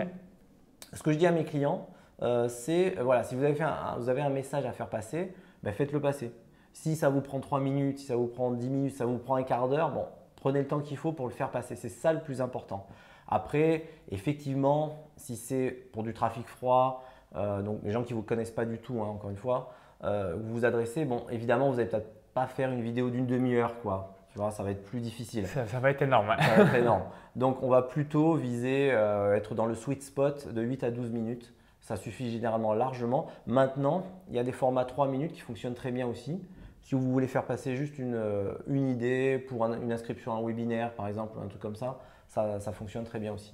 Ce 0.93 1.03
que 1.03 1.11
je 1.11 1.17
dis 1.17 1.27
à 1.27 1.31
mes 1.31 1.43
clients, 1.43 1.87
euh, 2.21 2.47
c'est 2.49 2.95
voilà, 3.01 3.23
si 3.23 3.35
vous 3.35 3.43
avez, 3.43 3.53
fait 3.53 3.63
un, 3.63 3.95
vous 3.99 4.09
avez 4.09 4.21
un 4.21 4.29
message 4.29 4.65
à 4.65 4.71
faire 4.71 4.87
passer, 4.89 5.33
ben, 5.63 5.71
faites-le 5.73 5.99
passer. 6.01 6.31
Si 6.73 6.95
ça 6.95 7.09
vous 7.09 7.21
prend 7.21 7.39
3 7.39 7.59
minutes, 7.59 7.99
si 7.99 8.05
ça 8.05 8.15
vous 8.15 8.27
prend 8.27 8.51
10 8.51 8.69
minutes, 8.69 8.91
si 8.91 8.97
ça 8.97 9.05
vous 9.05 9.17
prend 9.17 9.35
un 9.35 9.43
quart 9.43 9.67
d'heure, 9.69 9.91
bon, 9.91 10.05
prenez 10.37 10.59
le 10.59 10.67
temps 10.67 10.79
qu'il 10.79 10.97
faut 10.97 11.11
pour 11.11 11.27
le 11.27 11.33
faire 11.33 11.51
passer. 11.51 11.75
C'est 11.75 11.89
ça 11.89 12.13
le 12.13 12.19
plus 12.21 12.41
important. 12.41 12.87
Après, 13.29 13.85
effectivement, 14.09 14.97
si 15.17 15.35
c'est 15.35 15.69
pour 15.93 16.03
du 16.03 16.13
trafic 16.13 16.47
froid, 16.47 17.03
euh, 17.35 17.61
donc 17.61 17.79
les 17.83 17.91
gens 17.91 18.03
qui 18.03 18.13
ne 18.13 18.17
vous 18.17 18.23
connaissent 18.23 18.51
pas 18.51 18.65
du 18.65 18.79
tout, 18.79 18.99
hein, 19.01 19.07
encore 19.07 19.29
une 19.29 19.37
fois, 19.37 19.71
euh, 20.03 20.35
vous 20.37 20.53
vous 20.55 20.65
adressez, 20.65 21.05
bon, 21.05 21.23
évidemment, 21.29 21.69
vous 21.69 21.77
n'allez 21.77 21.89
peut-être 21.89 22.11
pas 22.33 22.47
faire 22.47 22.71
une 22.71 22.81
vidéo 22.81 23.09
d'une 23.09 23.27
demi-heure, 23.27 23.79
quoi. 23.81 24.15
Tu 24.31 24.37
vois, 24.37 24.51
ça 24.51 24.63
va 24.63 24.71
être 24.71 24.83
plus 24.83 24.99
difficile. 24.99 25.47
ça, 25.47 25.65
ça 25.67 25.79
va 25.79 25.89
être 25.91 26.01
énorme. 26.01 26.29
ouais. 26.29 26.35
Ça 26.41 26.55
va 26.55 26.63
être 26.63 26.75
énorme. 26.75 27.03
Donc, 27.35 27.61
on 27.63 27.69
va 27.69 27.81
plutôt 27.81 28.35
viser 28.35 28.89
euh, 28.91 29.35
être 29.35 29.55
dans 29.55 29.65
le 29.65 29.73
sweet 29.75 30.03
spot 30.03 30.47
de 30.53 30.61
8 30.61 30.83
à 30.83 30.91
12 30.91 31.11
minutes. 31.11 31.53
Ça 31.81 31.95
suffit 31.95 32.29
généralement 32.29 32.73
largement. 32.73 33.27
Maintenant, 33.47 34.03
il 34.29 34.35
y 34.35 34.39
a 34.39 34.43
des 34.43 34.51
formats 34.51 34.85
3 34.85 35.07
minutes 35.07 35.31
qui 35.33 35.39
fonctionnent 35.41 35.73
très 35.73 35.91
bien 35.91 36.05
aussi. 36.07 36.39
Si 36.81 36.93
vous 36.95 37.11
voulez 37.11 37.27
faire 37.27 37.45
passer 37.45 37.75
juste 37.75 37.97
une, 37.99 38.13
euh, 38.15 38.53
une 38.67 38.89
idée 38.89 39.39
pour 39.39 39.65
un- 39.65 39.79
une 39.81 39.91
inscription 39.91 40.33
à 40.33 40.37
un 40.37 40.41
webinaire, 40.45 40.93
par 40.93 41.07
exemple, 41.07 41.37
ou 41.37 41.41
un 41.41 41.47
truc 41.47 41.61
comme 41.61 41.75
ça, 41.75 41.99
ça, 42.29 42.59
ça 42.61 42.71
fonctionne 42.71 43.03
très 43.03 43.19
bien 43.19 43.33
aussi. 43.33 43.53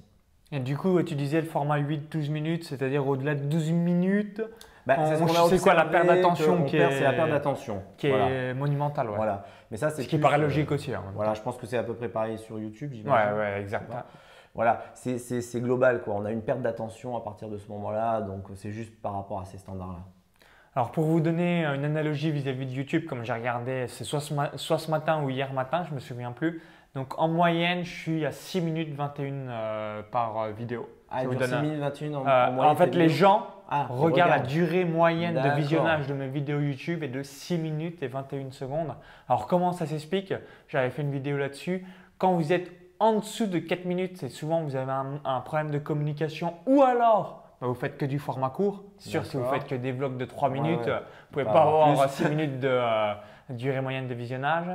Et 0.52 0.60
du 0.60 0.76
coup, 0.76 1.02
tu 1.02 1.16
disais 1.16 1.40
le 1.40 1.46
format 1.46 1.78
8-12 1.80 2.30
minutes, 2.30 2.62
c'est-à-dire 2.64 3.06
au-delà 3.08 3.34
de 3.34 3.42
12 3.42 3.72
minutes, 3.72 4.40
Bah, 4.86 4.94
c'est 5.06 5.16
ce 5.58 5.62
quoi, 5.62 5.74
la 5.74 5.84
perte 5.86 6.06
d'attention 6.06 6.62
qui 6.64 6.76
est- 6.76 7.00
la 7.00 7.12
perte 7.12 7.30
d'attention. 7.30 7.82
qui 7.96 8.08
Voilà. 8.08 8.30
est 8.30 8.54
monumentale. 8.54 9.08
Ouais. 9.10 9.16
Voilà. 9.16 9.44
Mais 9.72 9.76
ça, 9.76 9.90
c'est 9.90 10.02
Ce 10.04 10.08
qui 10.08 10.18
paraît 10.18 10.38
euh, 10.38 10.42
logique 10.42 10.70
aussi. 10.70 10.94
hein, 10.94 11.02
Voilà, 11.16 11.34
je 11.34 11.42
pense 11.42 11.56
que 11.56 11.66
c'est 11.66 11.76
à 11.76 11.82
peu 11.82 11.94
près 11.94 12.08
pareil 12.08 12.38
sur 12.38 12.60
YouTube. 12.60 12.92
Ouais, 13.04 13.10
ouais, 13.36 13.60
exact. 13.60 13.90
Voilà. 14.54 14.84
C'est- 14.94 15.60
global. 15.60 16.02
Quoi. 16.02 16.14
On 16.14 16.24
a 16.24 16.30
une 16.30 16.42
perte 16.42 16.62
d'attention 16.62 17.16
à 17.16 17.20
partir 17.24 17.48
de 17.48 17.58
ce 17.58 17.68
moment-là, 17.68 18.20
donc 18.20 18.44
c'est 18.54 18.70
juste 18.70 18.94
par 19.02 19.14
rapport 19.14 19.40
à 19.40 19.44
ces 19.46 19.58
standards-là. 19.58 20.04
Alors, 20.76 20.92
pour 20.92 21.04
vous 21.04 21.20
donner 21.20 21.64
une 21.64 21.84
analogie 21.84 22.30
vis-à-vis 22.30 22.66
de 22.66 22.70
YouTube, 22.72 23.06
comme 23.06 23.24
j'ai 23.24 23.32
regardé, 23.32 23.86
c'est 23.88 24.04
soit, 24.04 24.20
soit 24.56 24.78
ce 24.78 24.90
matin 24.90 25.22
ou 25.24 25.30
hier 25.30 25.52
matin, 25.52 25.82
je 25.88 25.94
me 25.94 25.98
souviens 25.98 26.30
plus. 26.32 26.62
Donc, 26.96 27.12
en 27.18 27.28
moyenne, 27.28 27.84
je 27.84 27.90
suis 27.94 28.24
à 28.26 28.32
6 28.32 28.62
minutes 28.62 28.94
21 28.94 29.32
euh, 29.50 30.02
par 30.10 30.38
euh, 30.40 30.50
vidéo. 30.50 30.88
Ah, 31.10 31.20
Ça 31.20 31.26
vous 31.28 31.34
donne 31.34 31.48
6 31.48 31.54
un- 31.54 31.60
minutes 31.62 31.78
21 31.78 32.14
en, 32.14 32.26
Euh, 32.26 32.46
en 32.48 32.52
moyenne. 32.52 32.72
en 32.72 32.76
fait, 32.76 32.94
les 32.94 33.08
gens 33.10 33.46
Ah, 33.68 33.86
regardent 33.90 34.30
la 34.30 34.38
durée 34.40 34.84
moyenne 34.86 35.34
de 35.34 35.48
visionnage 35.56 36.06
de 36.06 36.14
mes 36.14 36.26
vidéos 36.28 36.58
YouTube 36.60 37.02
est 37.02 37.08
de 37.08 37.22
6 37.22 37.58
minutes 37.58 38.02
et 38.02 38.06
21 38.08 38.50
secondes. 38.50 38.94
Alors 39.28 39.46
comment 39.46 39.72
ça 39.72 39.84
s'explique? 39.86 40.32
J'avais 40.68 40.88
fait 40.90 41.02
une 41.02 41.10
vidéo 41.10 41.36
là-dessus. 41.36 41.84
Quand 42.16 42.32
vous 42.32 42.52
êtes 42.52 42.70
en 42.98 43.14
dessous 43.14 43.46
de 43.46 43.58
4 43.58 43.84
minutes, 43.84 44.16
c'est 44.18 44.28
souvent 44.30 44.62
vous 44.62 44.74
avez 44.76 44.92
un, 44.92 45.20
un 45.24 45.40
problème 45.40 45.70
de 45.72 45.78
communication 45.78 46.54
ou 46.66 46.82
alors 46.82 47.42
bah, 47.60 47.66
vous 47.66 47.74
faites 47.74 47.98
que 47.98 48.06
du 48.06 48.18
format 48.20 48.50
court. 48.50 48.84
Sûr, 48.98 49.26
si 49.26 49.36
vous 49.36 49.44
faites 49.46 49.66
que 49.66 49.74
des 49.74 49.90
vlogs 49.92 50.16
de 50.16 50.24
3 50.24 50.48
Ouais, 50.48 50.60
minutes, 50.60 50.86
ouais. 50.86 50.88
euh, 50.92 50.98
vous 51.00 51.32
pouvez 51.32 51.44
Pas 51.44 51.52
pas 51.52 51.62
avoir 51.62 51.88
avoir 51.88 52.06
plus. 52.08 52.24
6 52.24 52.28
minutes 52.30 52.60
de 52.60 52.68
euh, 52.70 53.12
durée 53.50 53.80
moyenne 53.80 54.06
de 54.08 54.14
visionnage. 54.14 54.66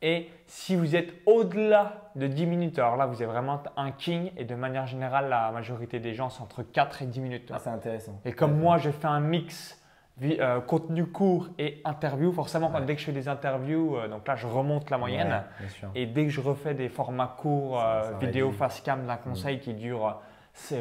Et 0.00 0.30
si 0.46 0.76
vous 0.76 0.94
êtes 0.94 1.12
au-delà 1.26 2.10
de 2.14 2.26
10 2.28 2.46
minutes, 2.46 2.78
alors 2.78 2.96
là 2.96 3.06
vous 3.06 3.20
êtes 3.22 3.28
vraiment 3.28 3.60
un 3.76 3.90
king 3.90 4.30
et 4.36 4.44
de 4.44 4.54
manière 4.54 4.86
générale 4.86 5.28
la 5.28 5.50
majorité 5.50 5.98
des 5.98 6.14
gens 6.14 6.30
c'est 6.30 6.42
entre 6.42 6.62
4 6.62 7.02
et 7.02 7.06
10 7.06 7.20
minutes. 7.20 7.50
Ah, 7.52 7.58
c'est 7.58 7.70
intéressant. 7.70 8.20
Et 8.24 8.32
comme 8.32 8.58
moi, 8.58 8.78
je 8.78 8.90
fais 8.90 9.08
un 9.08 9.20
mix 9.20 9.80
euh, 10.22 10.60
contenu 10.60 11.06
court 11.06 11.48
et 11.58 11.80
interview, 11.84 12.32
forcément, 12.32 12.70
Ouais. 12.72 12.84
dès 12.84 12.94
que 12.94 13.00
je 13.00 13.06
fais 13.06 13.12
des 13.12 13.28
interviews, 13.28 13.96
euh, 13.96 14.08
donc 14.08 14.26
là, 14.26 14.34
je 14.34 14.46
remonte 14.46 14.90
la 14.90 14.98
moyenne. 14.98 15.42
Ouais. 15.60 15.88
Et 15.94 16.06
dès 16.06 16.24
que 16.24 16.30
je 16.30 16.40
refais 16.40 16.74
des 16.74 16.88
formats 16.88 17.36
courts, 17.38 17.80
euh, 17.80 18.12
vidéo 18.20 18.50
face 18.50 18.80
cam 18.80 19.06
d'un 19.06 19.16
conseil 19.16 19.60
qui 19.60 19.74
dure 19.74 20.20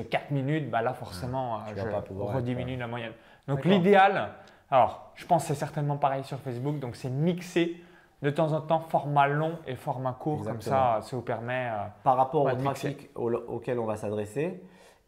4 0.10 0.32
minutes, 0.32 0.70
bah 0.72 0.82
là, 0.82 0.94
forcément, 0.94 1.58
euh, 1.58 1.74
vas 1.76 2.04
je 2.08 2.14
rediminue 2.14 2.74
être, 2.74 2.80
la 2.80 2.88
moyenne. 2.88 3.12
Donc 3.48 3.64
l'idéal, 3.66 4.30
alors, 4.72 5.12
je 5.16 5.26
pense 5.26 5.44
que 5.44 5.50
c'est 5.50 5.60
certainement 5.60 5.98
pareil 5.98 6.24
sur 6.24 6.40
Facebook, 6.40 6.80
donc 6.80 6.96
c'est 6.96 7.10
mixer 7.10 7.78
de 8.22 8.30
temps 8.30 8.52
en 8.54 8.62
temps 8.62 8.80
format 8.80 9.28
long 9.28 9.58
et 9.68 9.76
format 9.76 10.14
court, 10.14 10.44
comme 10.44 10.62
ça, 10.62 11.00
ça 11.02 11.16
vous 11.16 11.22
permet. 11.22 11.70
Euh, 11.72 11.86
par 12.04 12.18
rapport 12.18 12.46
au 12.46 12.56
trafic 12.56 13.10
auquel 13.16 13.80
on 13.80 13.86
va 13.86 13.96
s'adresser 13.96 14.62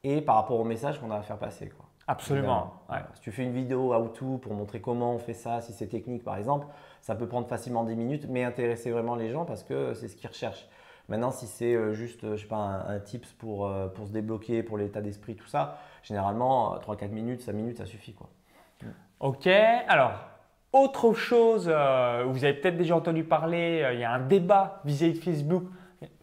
et 0.04 0.22
par 0.22 0.36
rapport 0.36 0.60
au 0.60 0.64
message 0.64 1.00
qu'on 1.00 1.12
a 1.12 1.18
à 1.18 1.22
faire 1.22 1.38
passer. 1.38 1.70
Quoi. 1.70 1.86
Absolument. 2.08 2.74
Si 3.16 3.22
tu 3.22 3.32
fais 3.32 3.44
une 3.44 3.54
vidéo 3.54 3.94
how-to 3.94 4.38
pour 4.38 4.54
montrer 4.54 4.82
comment 4.82 5.14
on 5.14 5.20
fait 5.20 5.34
ça, 5.34 5.62
si 5.62 5.74
c'est 5.74 5.88
technique 5.88 6.24
par 6.24 6.38
exemple, 6.38 6.68
ça 7.02 7.16
peut 7.16 7.28
prendre 7.28 7.48
facilement 7.48 7.84
10 7.84 7.96
minutes, 7.96 8.26
mais 8.30 8.44
intéresser 8.44 8.92
vraiment 8.92 9.16
les 9.16 9.30
gens 9.30 9.46
parce 9.46 9.64
que 9.64 9.94
c'est 9.94 10.08
ce 10.08 10.16
qu'ils 10.16 10.30
recherchent. 10.30 10.68
Maintenant, 11.08 11.32
si 11.32 11.48
c'est 11.48 11.74
euh, 11.74 11.94
juste, 11.94 12.36
je 12.36 12.42
sais 12.42 12.48
pas, 12.48 12.58
un, 12.58 13.00
tips 13.00 13.34
pour, 13.34 13.66
euh, 13.66 13.88
pour 13.88 14.06
se 14.06 14.12
débloquer, 14.12 14.62
pour 14.62 14.78
l'état 14.78 15.02
d'esprit, 15.02 15.36
tout 15.36 15.48
ça, 15.48 15.80
généralement, 16.04 16.78
3-4 16.78 17.10
minutes, 17.10 17.42
5 17.42 17.54
minutes, 17.54 17.78
ça 17.80 17.88
suffit. 17.88 18.14
Quoi. 18.14 18.30
Ok, 19.20 19.48
alors 19.48 20.12
autre 20.72 21.14
chose, 21.14 21.68
euh, 21.68 22.26
vous 22.28 22.44
avez 22.44 22.54
peut-être 22.54 22.78
déjà 22.78 22.96
entendu 22.96 23.24
parler, 23.24 23.82
euh, 23.84 23.94
il 23.94 24.00
y 24.00 24.04
a 24.04 24.12
un 24.12 24.20
débat 24.20 24.82
vis-à-vis 24.86 25.14
de 25.14 25.24
Facebook 25.24 25.64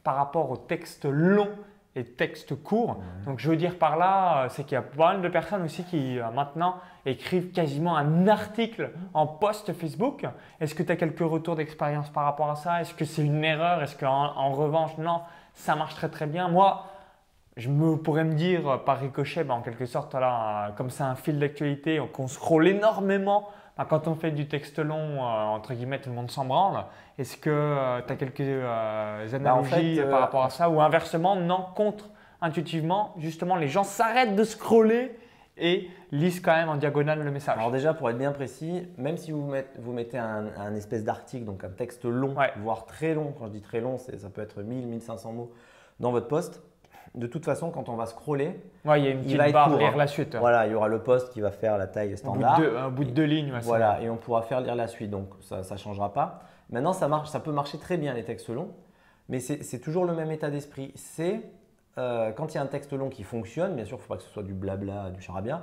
par 0.04 0.14
rapport 0.14 0.50
aux 0.50 0.56
textes 0.56 1.04
longs 1.04 1.50
et 1.96 2.04
textes 2.04 2.62
courts. 2.62 3.00
Donc 3.24 3.40
je 3.40 3.50
veux 3.50 3.56
dire 3.56 3.76
par 3.76 3.96
là, 3.96 4.44
euh, 4.44 4.48
c'est 4.48 4.62
qu'il 4.62 4.74
y 4.74 4.78
a 4.78 4.82
pas 4.82 5.14
mal 5.14 5.22
de 5.22 5.28
personnes 5.28 5.62
aussi 5.64 5.82
qui 5.82 6.18
maintenant 6.34 6.76
écrivent 7.06 7.50
quasiment 7.50 7.96
un 7.96 8.28
article 8.28 8.92
en 9.14 9.26
post 9.26 9.72
Facebook. 9.72 10.24
Est-ce 10.60 10.76
que 10.76 10.84
tu 10.84 10.92
as 10.92 10.96
quelques 10.96 11.18
retours 11.20 11.56
d'expérience 11.56 12.10
par 12.10 12.24
rapport 12.24 12.50
à 12.50 12.56
ça? 12.56 12.80
Est-ce 12.80 12.94
que 12.94 13.04
c'est 13.04 13.22
une 13.22 13.42
erreur? 13.42 13.82
Est-ce 13.82 13.96
qu'en 13.96 14.36
en 14.36 14.52
revanche, 14.52 14.96
non, 14.98 15.22
ça 15.54 15.74
marche 15.74 15.96
très 15.96 16.08
très 16.08 16.26
bien? 16.26 16.48
Moi, 16.48 16.84
je 17.56 17.68
me 17.70 17.96
pourrais 17.96 18.24
me 18.24 18.34
dire 18.34 18.84
par 18.84 19.00
ricochet, 19.00 19.42
ben, 19.42 19.54
en 19.54 19.62
quelque 19.62 19.86
sorte, 19.86 20.14
là, 20.14 20.72
comme 20.76 20.90
c'est 20.90 21.02
un 21.02 21.14
fil 21.16 21.38
d'actualité, 21.38 22.00
qu'on 22.12 22.28
scrolle 22.28 22.68
énormément 22.68 23.48
quand 23.84 24.08
on 24.08 24.14
fait 24.14 24.30
du 24.30 24.48
texte 24.48 24.78
long, 24.78 25.16
euh, 25.16 25.18
entre 25.20 25.74
guillemets, 25.74 26.00
tout 26.00 26.08
le 26.08 26.14
monde 26.14 26.30
s'en 26.30 26.46
branle. 26.46 26.84
Est-ce 27.18 27.36
que 27.36 27.50
euh, 27.50 28.00
tu 28.06 28.12
as 28.12 28.16
quelques 28.16 28.40
euh, 28.40 29.26
bah, 29.30 29.36
analogies 29.36 30.00
par 30.08 30.20
rapport 30.20 30.44
à 30.44 30.50
ça? 30.50 30.70
Ou 30.70 30.80
inversement, 30.80 31.36
non, 31.36 31.66
contre-intuitivement, 31.74 33.14
justement, 33.18 33.56
les 33.56 33.68
gens 33.68 33.84
s'arrêtent 33.84 34.34
de 34.34 34.44
scroller 34.44 35.14
et 35.58 35.90
lisent 36.10 36.40
quand 36.40 36.54
même 36.54 36.68
en 36.68 36.76
diagonale 36.76 37.22
le 37.22 37.30
message. 37.30 37.56
Alors 37.58 37.70
déjà, 37.70 37.92
pour 37.92 38.08
être 38.10 38.18
bien 38.18 38.32
précis, 38.32 38.88
même 38.98 39.16
si 39.16 39.32
vous 39.32 39.46
mettez, 39.46 39.78
vous 39.78 39.92
mettez 39.92 40.18
un, 40.18 40.74
espèce 40.74 41.04
d'article, 41.04 41.44
donc 41.44 41.64
un 41.64 41.70
texte 41.70 42.04
long, 42.04 42.34
voire 42.58 42.86
très 42.86 43.14
long, 43.14 43.34
quand 43.38 43.46
je 43.46 43.52
dis 43.52 43.62
très 43.62 43.80
long, 43.80 43.96
ça 43.98 44.28
peut 44.32 44.42
être 44.42 44.62
1000, 44.62 44.86
1500 44.86 45.32
mots 45.32 45.52
dans 45.98 46.10
votre 46.10 46.28
poste, 46.28 46.62
de 47.16 47.26
toute 47.26 47.44
façon, 47.44 47.70
quand 47.70 47.88
on 47.88 47.96
va 47.96 48.06
scroller, 48.06 48.60
il 48.84 49.04
y 49.04 49.06
a 49.06 49.10
une 49.10 49.22
petite 49.22 49.52
barre 49.52 49.76
lire 49.76 49.96
la 49.96 50.06
suite. 50.06 50.36
Voilà, 50.36 50.66
il 50.66 50.72
y 50.72 50.74
aura 50.74 50.88
le 50.88 51.02
poste 51.02 51.32
qui 51.32 51.40
va 51.40 51.50
faire 51.50 51.78
la 51.78 51.86
taille 51.86 52.16
standard. 52.16 52.60
un 52.60 52.90
bout 52.90 53.04
de 53.04 53.10
deux 53.10 53.24
lignes. 53.24 53.52
voilà, 53.62 54.00
et 54.02 54.10
on 54.10 54.16
pourra 54.16 54.42
faire 54.42 54.60
lire 54.60 54.74
la 54.74 54.86
suite, 54.86 55.10
donc 55.10 55.28
ça 55.40 55.60
ne 55.60 55.76
changera 55.78 56.12
pas. 56.12 56.40
Maintenant, 56.70 56.92
ça, 56.92 57.08
marche, 57.08 57.28
ça 57.28 57.40
peut 57.40 57.52
marcher 57.52 57.78
très 57.78 57.96
bien 57.96 58.12
les 58.12 58.24
textes 58.24 58.48
longs, 58.48 58.70
mais 59.28 59.40
c'est 59.40 59.80
toujours 59.80 60.04
le 60.04 60.14
même 60.14 60.30
état 60.30 60.50
d'esprit. 60.50 60.92
C'est 60.94 61.42
euh, 61.98 62.32
quand 62.32 62.52
il 62.52 62.56
y 62.56 62.58
a 62.58 62.62
un 62.62 62.66
texte 62.66 62.92
long 62.92 63.08
qui 63.08 63.22
fonctionne, 63.22 63.74
bien 63.74 63.84
sûr, 63.84 63.96
il 63.96 64.00
ne 64.00 64.02
faut 64.02 64.12
pas 64.12 64.18
que 64.18 64.24
ce 64.24 64.30
soit 64.30 64.42
du 64.42 64.52
blabla, 64.52 65.10
du 65.10 65.22
charabia, 65.22 65.62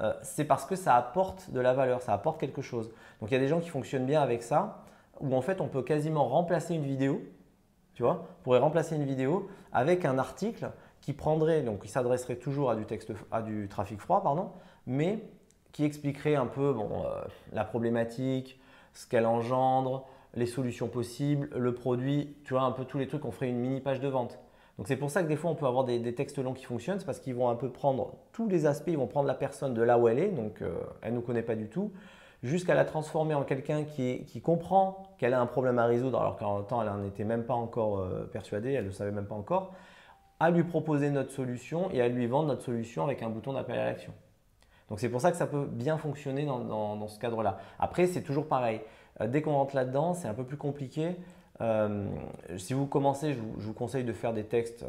euh, 0.00 0.12
c'est 0.22 0.44
parce 0.44 0.66
que 0.66 0.76
ça 0.76 0.94
apporte 0.96 1.50
de 1.50 1.60
la 1.60 1.72
valeur, 1.72 2.02
ça 2.02 2.12
apporte 2.12 2.38
quelque 2.38 2.62
chose. 2.62 2.90
Donc 3.20 3.30
il 3.30 3.34
y 3.34 3.36
a 3.36 3.40
des 3.40 3.48
gens 3.48 3.60
qui 3.60 3.68
fonctionnent 3.68 4.06
bien 4.06 4.20
avec 4.20 4.42
ça, 4.42 4.84
où 5.20 5.34
en 5.34 5.40
fait 5.40 5.60
on 5.60 5.68
peut 5.68 5.82
quasiment 5.82 6.28
remplacer 6.28 6.74
une 6.74 6.84
vidéo, 6.84 7.22
tu 7.94 8.02
vois, 8.02 8.26
on 8.40 8.42
pourrait 8.42 8.58
remplacer 8.58 8.96
une 8.96 9.04
vidéo 9.04 9.48
avec 9.72 10.04
un 10.04 10.18
article 10.18 10.70
qui 11.00 11.12
prendrait, 11.12 11.62
donc 11.62 11.82
qui 11.82 11.88
s'adresserait 11.88 12.36
toujours 12.36 12.70
à 12.70 12.76
du, 12.76 12.84
texte, 12.84 13.12
à 13.30 13.42
du 13.42 13.68
trafic 13.68 14.00
froid, 14.00 14.22
pardon, 14.22 14.50
mais 14.86 15.22
qui 15.72 15.84
expliquerait 15.84 16.34
un 16.34 16.46
peu 16.46 16.72
bon, 16.72 17.04
euh, 17.04 17.22
la 17.52 17.64
problématique, 17.64 18.60
ce 18.92 19.06
qu'elle 19.06 19.26
engendre, 19.26 20.06
les 20.34 20.46
solutions 20.46 20.88
possibles, 20.88 21.48
le 21.56 21.74
produit, 21.74 22.36
tu 22.44 22.54
vois, 22.54 22.62
un 22.62 22.72
peu 22.72 22.84
tous 22.84 22.98
les 22.98 23.06
trucs, 23.06 23.24
on 23.24 23.30
ferait 23.30 23.48
une 23.48 23.58
mini 23.58 23.80
page 23.80 24.00
de 24.00 24.08
vente. 24.08 24.38
Donc 24.78 24.88
c'est 24.88 24.96
pour 24.96 25.10
ça 25.10 25.22
que 25.22 25.28
des 25.28 25.36
fois 25.36 25.50
on 25.50 25.54
peut 25.54 25.66
avoir 25.66 25.84
des, 25.84 26.14
textes 26.14 26.38
longs 26.38 26.54
qui 26.54 26.64
fonctionnent, 26.64 26.98
c'est 26.98 27.04
parce 27.04 27.20
qu'ils 27.20 27.34
vont 27.34 27.48
un 27.50 27.54
peu 27.54 27.70
prendre 27.70 28.14
tous 28.32 28.48
les 28.48 28.66
aspects, 28.66 28.88
ils 28.88 28.96
vont 28.96 29.06
prendre 29.06 29.26
la 29.26 29.34
personne 29.34 29.74
de 29.74 29.82
là 29.82 29.98
où 29.98 30.08
elle 30.08 30.18
est, 30.18 30.30
donc 30.30 30.62
euh, 30.62 30.72
elle 31.02 31.12
ne 31.12 31.16
nous 31.16 31.22
connaît 31.22 31.42
pas 31.42 31.54
du 31.54 31.68
tout, 31.68 31.92
jusqu'à 32.42 32.74
la 32.74 32.86
transformer 32.86 33.34
en 33.34 33.42
quelqu'un 33.42 33.84
qui, 33.84 34.24
qui, 34.24 34.40
comprend 34.40 35.02
qu'elle 35.18 35.34
a 35.34 35.40
un 35.40 35.46
problème 35.46 35.78
à 35.78 35.84
résoudre, 35.84 36.18
alors 36.18 36.36
qu'en 36.36 36.62
temps 36.62 36.80
elle 36.80 36.88
n'en 36.88 37.04
était 37.04 37.24
même 37.24 37.44
pas 37.44 37.54
encore 37.54 37.98
euh, 37.98 38.24
persuadée, 38.32 38.72
elle 38.72 38.84
ne 38.84 38.88
le 38.88 38.94
savait 38.94 39.10
même 39.10 39.26
pas 39.26 39.34
encore 39.34 39.74
à 40.40 40.50
lui 40.50 40.64
proposer 40.64 41.10
notre 41.10 41.30
solution 41.30 41.90
et 41.92 42.00
à 42.00 42.08
lui 42.08 42.26
vendre 42.26 42.48
notre 42.48 42.62
solution 42.62 43.04
avec 43.04 43.22
un 43.22 43.28
bouton 43.28 43.52
d'appel 43.52 43.78
à 43.78 43.84
l'action. 43.84 44.12
Donc 44.88 44.98
c'est 44.98 45.10
pour 45.10 45.20
ça 45.20 45.30
que 45.30 45.36
ça 45.36 45.46
peut 45.46 45.66
bien 45.66 45.98
fonctionner 45.98 46.44
dans, 46.44 47.06
ce 47.06 47.18
cadre-là. 47.20 47.58
Après, 47.78 48.06
c'est 48.06 48.22
toujours 48.22 48.48
pareil. 48.48 48.80
Euh, 49.20 49.28
dès 49.28 49.42
qu'on 49.42 49.52
rentre 49.52 49.76
là-dedans, 49.76 50.14
c'est 50.14 50.26
un 50.26 50.34
peu 50.34 50.44
plus 50.44 50.56
compliqué. 50.56 51.16
Euh, 51.60 52.08
si 52.56 52.72
vous 52.72 52.86
commencez, 52.86 53.34
je 53.34 53.38
vous, 53.38 53.74
conseille 53.74 54.02
de 54.02 54.12
faire 54.14 54.32
des 54.32 54.44
textes 54.44 54.84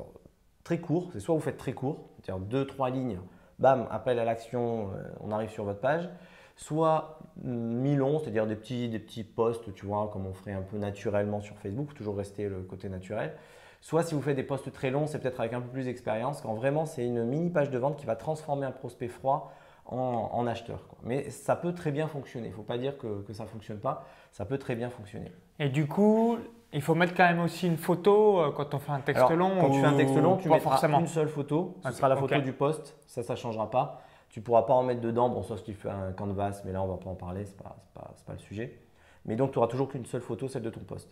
très 0.64 0.80
courts. 0.80 1.10
C'est 1.14 1.20
soit 1.20 1.36
vous 1.36 1.42
faites 1.42 1.58
très 1.58 1.74
court, 1.74 2.10
c'est-à-dire 2.16 2.44
deux, 2.44 2.66
trois 2.66 2.90
lignes, 2.90 3.20
bam, 3.60 3.88
appel 3.92 4.18
à 4.20 4.26
l'action, 4.26 4.90
euh, 4.96 5.04
on 5.20 5.32
arrive 5.32 5.50
sur 5.50 5.66
votre 5.66 5.82
page. 5.82 6.10
Soit 6.56 7.20
mi-long, 7.44 8.20
c'est-à-dire 8.20 8.48
des 8.48 8.56
petits, 8.56 8.88
des 8.88 9.00
petits 9.00 9.24
posts, 9.24 9.74
tu 9.74 9.86
vois, 9.86 10.10
comme 10.14 10.26
on 10.26 10.34
ferait 10.34 10.54
un 10.54 10.62
peu 10.62 10.78
naturellement 10.78 11.42
sur 11.42 11.58
Facebook, 11.58 11.94
toujours 11.94 12.16
rester 12.16 12.48
le 12.48 12.62
côté 12.62 12.88
naturel. 12.88 13.36
Soit 13.82 14.04
si 14.04 14.14
vous 14.14 14.22
faites 14.22 14.36
des 14.36 14.44
posts 14.44 14.72
très 14.72 14.92
longs, 14.92 15.08
c'est 15.08 15.20
peut-être 15.20 15.40
avec 15.40 15.54
un 15.54 15.62
peu 15.62 15.68
plus 15.68 15.86
d'expérience, 15.86 16.42
quand 16.42 16.54
vraiment 16.54 16.86
c'est 16.86 17.06
une 17.06 17.24
mini 17.24 17.50
page 17.50 17.72
de 17.72 17.78
vente 17.80 17.98
qui 17.98 18.06
va 18.06 18.16
transformer 18.16 18.66
un 18.66 18.72
prospect 18.72 19.08
froid 19.08 19.52
en, 19.88 20.48
acheteur. 20.48 20.80
Mais 21.04 21.30
ça 21.32 21.56
peut 21.56 21.74
très 21.74 21.92
bien 21.92 22.08
fonctionner. 22.08 22.48
Il 22.48 22.52
ne 22.52 22.56
faut 22.56 22.62
pas 22.62 22.78
dire 22.78 22.98
que, 22.98 23.26
ça 23.34 23.44
ne 23.44 23.50
fonctionne 23.50 23.80
pas. 23.80 24.06
Ça 24.32 24.46
peut 24.46 24.58
très 24.58 24.76
bien 24.76 24.90
fonctionner. 24.90 25.32
Et 25.60 25.68
du 25.68 25.88
coup, 25.88 26.38
il 26.72 26.82
faut 26.82 26.96
mettre 26.96 27.14
quand 27.14 27.28
même 27.28 27.42
aussi 27.42 27.68
une 27.68 27.78
photo 27.78 28.40
euh, 28.40 28.52
quand 28.52 28.74
on 28.74 28.80
fait 28.80 28.92
un 28.92 29.02
texte 29.02 29.30
long. 29.32 29.60
Quand 29.60 29.72
tu 29.72 29.82
fais 29.82 29.86
un 29.86 29.98
texte 29.98 30.16
long, 30.16 30.38
tu 30.38 30.48
mettras 30.48 30.72
forcément. 30.72 31.00
une 31.00 31.08
seule 31.08 31.28
photo. 31.28 31.76
Ce 31.84 31.92
sera 31.92 32.08
la 32.08 32.16
photo 32.16 32.40
du 32.40 32.54
poste. 32.54 32.96
Ça, 33.08 33.24
ça 33.24 33.34
ne 33.34 33.38
changera 33.38 33.70
pas. 33.70 34.02
Tu 34.30 34.40
ne 34.40 34.46
pourras 34.46 34.62
pas 34.62 34.74
en 34.74 34.84
mettre 34.84 35.02
dedans, 35.02 35.28
bon, 35.28 35.44
sauf 35.44 35.58
si 35.60 35.66
tu 35.66 35.74
fais 35.74 35.90
un 35.90 36.14
canvas, 36.14 36.62
mais 36.64 36.72
là, 36.72 36.82
on 36.82 36.88
ne 36.88 36.92
va 36.92 36.98
pas 36.98 37.10
en 37.10 37.16
parler, 37.16 37.44
ce 37.44 37.52
n'est 37.52 37.58
pas, 37.58 37.76
pas, 37.94 38.14
pas, 38.26 38.32
le 38.32 38.40
sujet. 38.40 38.80
Mais 39.26 39.36
donc, 39.36 39.52
tu 39.52 39.58
auras 39.58 39.68
toujours 39.68 39.90
qu'une 39.90 40.06
seule 40.06 40.22
photo, 40.22 40.48
celle 40.48 40.62
de 40.62 40.70
ton 40.70 40.80
poste. 40.80 41.10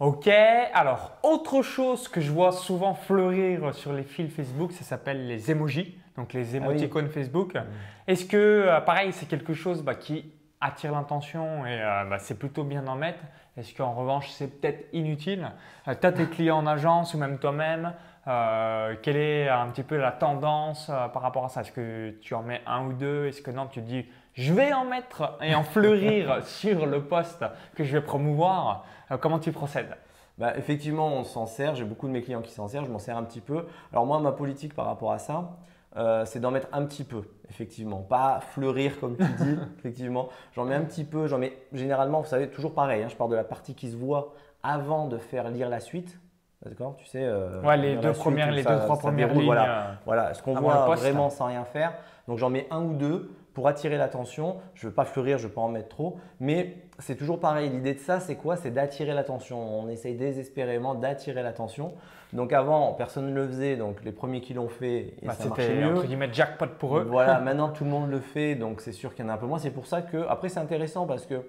Ok, 0.00 0.28
alors 0.28 1.12
autre 1.22 1.60
chose 1.60 2.08
que 2.08 2.22
je 2.22 2.32
vois 2.32 2.52
souvent 2.52 2.94
fleurir 2.94 3.74
sur 3.74 3.92
les 3.92 4.02
fils 4.02 4.34
Facebook, 4.34 4.72
ça 4.72 4.82
s'appelle 4.82 5.26
les 5.26 5.50
emojis, 5.50 5.94
donc 6.16 6.32
les 6.32 6.54
ah 6.54 6.56
émoticônes 6.56 7.08
Facebook. 7.08 7.52
Mm. 7.54 7.64
Est-ce 8.06 8.24
que, 8.24 8.38
euh, 8.38 8.80
pareil, 8.80 9.12
c'est 9.12 9.26
quelque 9.26 9.52
chose 9.52 9.82
bah, 9.82 9.94
qui 9.94 10.32
attire 10.58 10.92
l'intention 10.92 11.66
et 11.66 11.78
euh, 11.82 12.04
bah, 12.06 12.18
c'est 12.18 12.38
plutôt 12.38 12.64
bien 12.64 12.82
d'en 12.82 12.96
mettre? 12.96 13.20
Est-ce 13.58 13.74
qu'en 13.74 13.92
revanche, 13.92 14.30
c'est 14.30 14.58
peut-être 14.58 14.88
inutile? 14.94 15.50
Euh, 15.86 15.94
Tu 16.00 16.06
as 16.06 16.12
tes 16.12 16.24
clients 16.24 16.56
en 16.56 16.66
agence 16.66 17.12
ou 17.12 17.18
même 17.18 17.38
toi-même 17.38 17.92
Quelle 18.24 19.16
est 19.18 19.50
un 19.50 19.66
petit 19.66 19.82
peu 19.82 19.98
la 19.98 20.12
tendance 20.12 20.86
par 20.86 21.20
rapport 21.20 21.44
à 21.44 21.50
ça? 21.50 21.60
Est-ce 21.60 21.72
que 21.72 22.16
tu 22.22 22.32
en 22.32 22.42
mets 22.42 22.62
un 22.66 22.86
ou 22.86 22.94
deux? 22.94 23.26
Est-ce 23.26 23.42
que 23.42 23.50
non, 23.50 23.66
tu 23.66 23.82
te 23.82 23.86
dis 23.86 24.06
je 24.40 24.54
vais 24.54 24.72
en 24.72 24.86
mettre 24.86 25.36
et 25.42 25.54
en 25.54 25.62
fleurir 25.62 26.42
sur 26.46 26.86
le 26.86 27.02
poste 27.02 27.44
que 27.74 27.84
je 27.84 27.92
vais 27.92 28.00
promouvoir. 28.00 28.86
Euh, 29.10 29.18
comment 29.18 29.38
tu 29.38 29.52
procèdes? 29.52 29.94
Bah, 30.38 30.56
effectivement, 30.56 31.08
on 31.08 31.24
s'en 31.24 31.44
sert. 31.44 31.74
J'ai 31.74 31.84
beaucoup 31.84 32.08
de 32.08 32.12
mes 32.12 32.22
clients 32.22 32.40
qui 32.40 32.50
s'en 32.50 32.66
servent. 32.66 32.86
Je 32.86 32.90
m'en 32.90 32.98
sers 32.98 33.18
un 33.18 33.22
petit 33.22 33.42
peu. 33.42 33.66
Alors 33.92 34.06
moi, 34.06 34.18
ma 34.18 34.32
politique 34.32 34.74
par 34.74 34.86
rapport 34.86 35.12
à 35.12 35.18
ça, 35.18 35.58
euh, 35.96 36.24
c'est 36.24 36.40
d'en 36.40 36.50
mettre 36.50 36.68
un 36.72 36.86
petit 36.86 37.04
peu, 37.04 37.24
effectivement. 37.50 37.98
Pas 37.98 38.40
fleurir 38.40 38.98
comme 38.98 39.18
tu 39.18 39.24
dis, 39.24 39.58
effectivement. 39.78 40.30
J'en 40.54 40.64
mets 40.64 40.74
un 40.74 40.84
petit 40.84 41.04
peu. 41.04 41.26
J'en 41.26 41.36
mets 41.36 41.52
généralement, 41.74 42.22
vous 42.22 42.28
savez, 42.28 42.48
toujours 42.48 42.72
pareil. 42.72 43.02
Hein, 43.02 43.08
je 43.10 43.16
pars 43.16 43.28
de 43.28 43.36
la 43.36 43.44
partie 43.44 43.74
qui 43.74 43.90
se 43.90 43.96
voit 43.96 44.32
avant 44.62 45.06
de 45.06 45.18
faire 45.18 45.50
lire 45.50 45.68
la 45.68 45.80
suite. 45.80 46.18
D'accord? 46.64 46.96
Tu 46.96 47.04
sais. 47.04 47.24
Euh, 47.24 47.60
ouais, 47.60 47.76
les 47.76 47.96
deux 47.96 48.12
premières, 48.12 48.50
les 48.50 48.62
deux 48.62 48.78
trois 48.78 48.98
premières 48.98 49.34
lignes. 49.34 49.44
Voilà, 49.44 49.96
voilà, 50.06 50.32
ce 50.32 50.42
qu'on 50.42 50.54
voit 50.54 50.94
vraiment 50.94 51.28
sans 51.28 51.46
rien 51.46 51.64
faire. 51.64 51.92
Donc 52.26 52.38
j'en 52.38 52.48
mets 52.48 52.66
un 52.70 52.80
ou 52.80 52.94
deux 52.94 53.30
pour 53.54 53.68
attirer 53.68 53.98
l'attention. 53.98 54.56
Je 54.74 54.86
ne 54.86 54.90
veux 54.90 54.94
pas 54.94 55.04
fleurir, 55.04 55.38
je 55.38 55.44
ne 55.44 55.48
veux 55.48 55.54
pas 55.54 55.60
en 55.60 55.68
mettre 55.68 55.88
trop, 55.88 56.18
mais 56.38 56.76
c'est 56.98 57.16
toujours 57.16 57.40
pareil. 57.40 57.70
L'idée 57.70 57.94
de 57.94 57.98
ça, 57.98 58.20
c'est 58.20 58.36
quoi? 58.36 58.56
C'est 58.56 58.70
d'attirer 58.70 59.14
l'attention. 59.14 59.58
On 59.58 59.88
essaye 59.88 60.14
désespérément 60.14 60.94
d'attirer 60.94 61.42
l'attention. 61.42 61.94
Donc 62.32 62.52
avant, 62.52 62.92
personne 62.92 63.28
ne 63.28 63.34
le 63.34 63.48
faisait, 63.48 63.76
donc 63.76 64.04
les 64.04 64.12
premiers 64.12 64.40
qui 64.40 64.54
l'ont 64.54 64.68
fait, 64.68 65.14
et 65.20 65.26
bah, 65.26 65.34
ça 65.34 65.48
marchait 65.48 65.74
mieux. 65.74 65.92
entre 65.92 66.06
guillemets 66.06 66.32
jackpot 66.32 66.66
pour 66.78 66.98
eux. 66.98 67.02
Voilà, 67.02 67.40
maintenant 67.40 67.70
tout 67.70 67.84
le 67.84 67.90
monde 67.90 68.10
le 68.10 68.20
fait, 68.20 68.54
donc 68.54 68.80
c'est 68.80 68.92
sûr 68.92 69.14
qu'il 69.14 69.24
y 69.24 69.28
en 69.28 69.30
a 69.30 69.34
un 69.34 69.38
peu 69.38 69.46
moins. 69.46 69.58
C'est 69.58 69.70
pour 69.70 69.86
ça 69.86 70.02
que, 70.02 70.26
après 70.28 70.48
c'est 70.48 70.60
intéressant 70.60 71.06
parce 71.06 71.26
que 71.26 71.42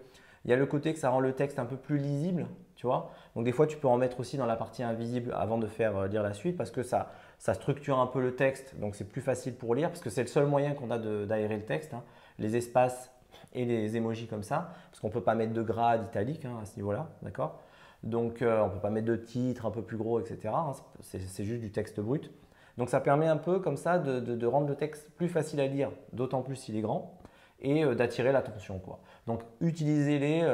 il 0.45 0.49
y 0.49 0.53
a 0.53 0.57
le 0.57 0.65
côté 0.65 0.93
que 0.93 0.99
ça 0.99 1.09
rend 1.09 1.19
le 1.19 1.33
texte 1.33 1.59
un 1.59 1.65
peu 1.65 1.75
plus 1.75 1.97
lisible, 1.97 2.47
tu 2.75 2.87
vois. 2.87 3.11
Donc 3.35 3.45
des 3.45 3.51
fois, 3.51 3.67
tu 3.67 3.77
peux 3.77 3.87
en 3.87 3.97
mettre 3.97 4.19
aussi 4.19 4.37
dans 4.37 4.47
la 4.47 4.55
partie 4.55 4.81
invisible 4.81 5.35
avant 5.37 5.59
de 5.59 5.67
faire 5.67 5.95
euh, 5.97 6.07
lire 6.07 6.23
la 6.23 6.33
suite 6.33 6.57
parce 6.57 6.71
que 6.71 6.81
ça, 6.81 7.11
ça 7.41 7.55
structure 7.55 7.97
un 7.97 8.05
peu 8.05 8.21
le 8.21 8.35
texte, 8.35 8.75
donc 8.79 8.93
c'est 8.93 9.09
plus 9.09 9.19
facile 9.19 9.55
pour 9.55 9.73
lire 9.73 9.89
parce 9.89 10.01
que 10.01 10.11
c'est 10.11 10.21
le 10.21 10.27
seul 10.27 10.45
moyen 10.45 10.75
qu'on 10.75 10.91
a 10.91 10.99
d'aérer 10.99 11.57
le 11.57 11.65
texte, 11.65 11.91
hein. 11.95 12.03
les 12.37 12.55
espaces 12.55 13.11
et 13.53 13.65
les 13.65 13.97
émojis 13.97 14.27
comme 14.27 14.43
ça, 14.43 14.75
parce 14.91 14.99
qu'on 14.99 15.07
ne 15.07 15.11
peut 15.11 15.23
pas 15.23 15.33
mettre 15.33 15.51
de 15.51 15.63
gras 15.63 15.97
d'italique 15.97 16.45
hein, 16.45 16.59
à 16.61 16.65
ce 16.65 16.75
niveau-là, 16.75 17.09
d'accord? 17.23 17.59
Donc 18.03 18.43
euh, 18.43 18.61
on 18.61 18.67
ne 18.67 18.73
peut 18.73 18.79
pas 18.79 18.91
mettre 18.91 19.07
de 19.07 19.15
titre 19.15 19.65
un 19.65 19.71
peu 19.71 19.81
plus 19.81 19.97
gros, 19.97 20.19
etc. 20.19 20.53
Hein. 20.55 20.73
c'est 21.01 21.43
juste 21.43 21.61
du 21.61 21.71
texte 21.71 21.99
brut. 21.99 22.31
Donc 22.77 22.89
ça 22.89 23.01
permet 23.01 23.25
un 23.25 23.37
peu 23.37 23.59
comme 23.59 23.75
ça 23.75 23.97
de, 23.97 24.45
rendre 24.45 24.67
le 24.67 24.75
texte 24.75 25.09
plus 25.15 25.27
facile 25.27 25.61
à 25.61 25.65
lire, 25.65 25.89
d'autant 26.13 26.43
plus 26.43 26.55
s'il 26.55 26.77
est 26.77 26.81
grand. 26.81 27.17
et 27.59 27.83
d'attirer 27.95 28.31
l'attention. 28.31 28.77
quoi. 28.77 28.99
Donc 29.25 29.41
utilisez-les, 29.61 30.47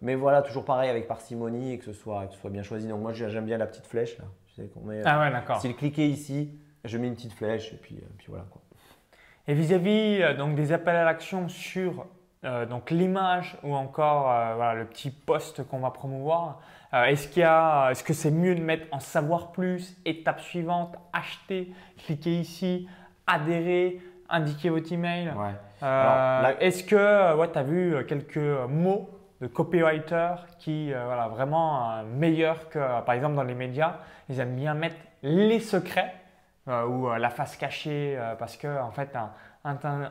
mais 0.00 0.14
voilà, 0.14 0.40
toujours 0.40 0.64
pareil 0.64 0.88
avec 0.88 1.06
parcimonie 1.06 1.74
et 1.74 1.78
que 1.78 1.84
ce 1.84 1.92
soit, 1.92 2.28
que 2.28 2.32
ce 2.32 2.40
soit 2.40 2.50
bien 2.50 2.62
choisi. 2.62 2.88
Donc 2.88 3.02
moi 3.02 3.12
j'aime 3.12 3.44
bien 3.44 3.58
la 3.58 3.66
petite 3.66 3.86
flèche 3.86 4.16
là. 4.16 4.24
Tu 4.54 4.62
sais, 4.62 4.70
ah 5.04 5.20
ouais, 5.20 5.30
d'accord. 5.30 5.60
S'il 5.60 5.76
cliquait 5.76 6.08
ici, 6.08 6.58
je 6.84 6.98
mets 6.98 7.06
une 7.08 7.14
petite 7.14 7.32
flèche 7.32 7.72
et 7.72 7.76
puis, 7.76 7.96
puis 8.18 8.26
voilà. 8.28 8.44
Quoi. 8.50 8.62
Et 9.46 9.54
vis-à-vis 9.54 10.36
donc 10.36 10.54
des 10.54 10.72
appels 10.72 10.96
à 10.96 11.04
l'action 11.04 11.48
sur 11.48 12.06
euh, 12.42 12.64
donc 12.64 12.90
l'image 12.90 13.58
ou 13.62 13.74
encore 13.74 14.30
euh, 14.30 14.72
le 14.72 14.86
petit 14.86 15.10
post 15.10 15.62
qu'on 15.68 15.80
va 15.80 15.90
promouvoir. 15.90 16.60
Euh, 16.94 17.04
est-ce 17.04 17.28
qu'il 17.28 17.42
est-ce 17.42 18.02
que 18.02 18.14
c'est 18.14 18.30
mieux 18.30 18.54
de 18.54 18.62
mettre 18.62 18.86
en 18.92 18.98
savoir 18.98 19.52
plus, 19.52 19.94
étape 20.06 20.40
suivante, 20.40 20.96
acheter, 21.12 21.70
cliquer 21.98 22.40
ici, 22.40 22.88
adhérer, 23.26 24.00
indiquer 24.30 24.70
votre 24.70 24.90
email? 24.90 25.32
Est-ce 26.60 26.82
que 26.84 27.36
ouais, 27.36 27.52
tu 27.52 27.58
as 27.58 27.62
vu 27.62 28.06
quelques 28.06 28.38
mots 28.68 29.10
de 29.40 29.46
copywriter 29.46 30.34
qui 30.58 30.92
voilà, 30.92 31.28
vraiment 31.28 32.02
meilleurs 32.04 32.68
que 32.68 33.00
par 33.02 33.14
exemple 33.14 33.36
dans 33.36 33.42
les 33.42 33.54
médias, 33.54 33.96
ils 34.28 34.38
aiment 34.38 34.56
bien 34.56 34.74
mettre 34.74 34.96
les 35.22 35.60
secrets 35.60 36.14
ou 36.66 37.08
la 37.08 37.30
face 37.30 37.56
cachée 37.56 38.18
parce 38.38 38.56
que 38.56 38.80
en 38.80 38.90
fait 38.90 39.16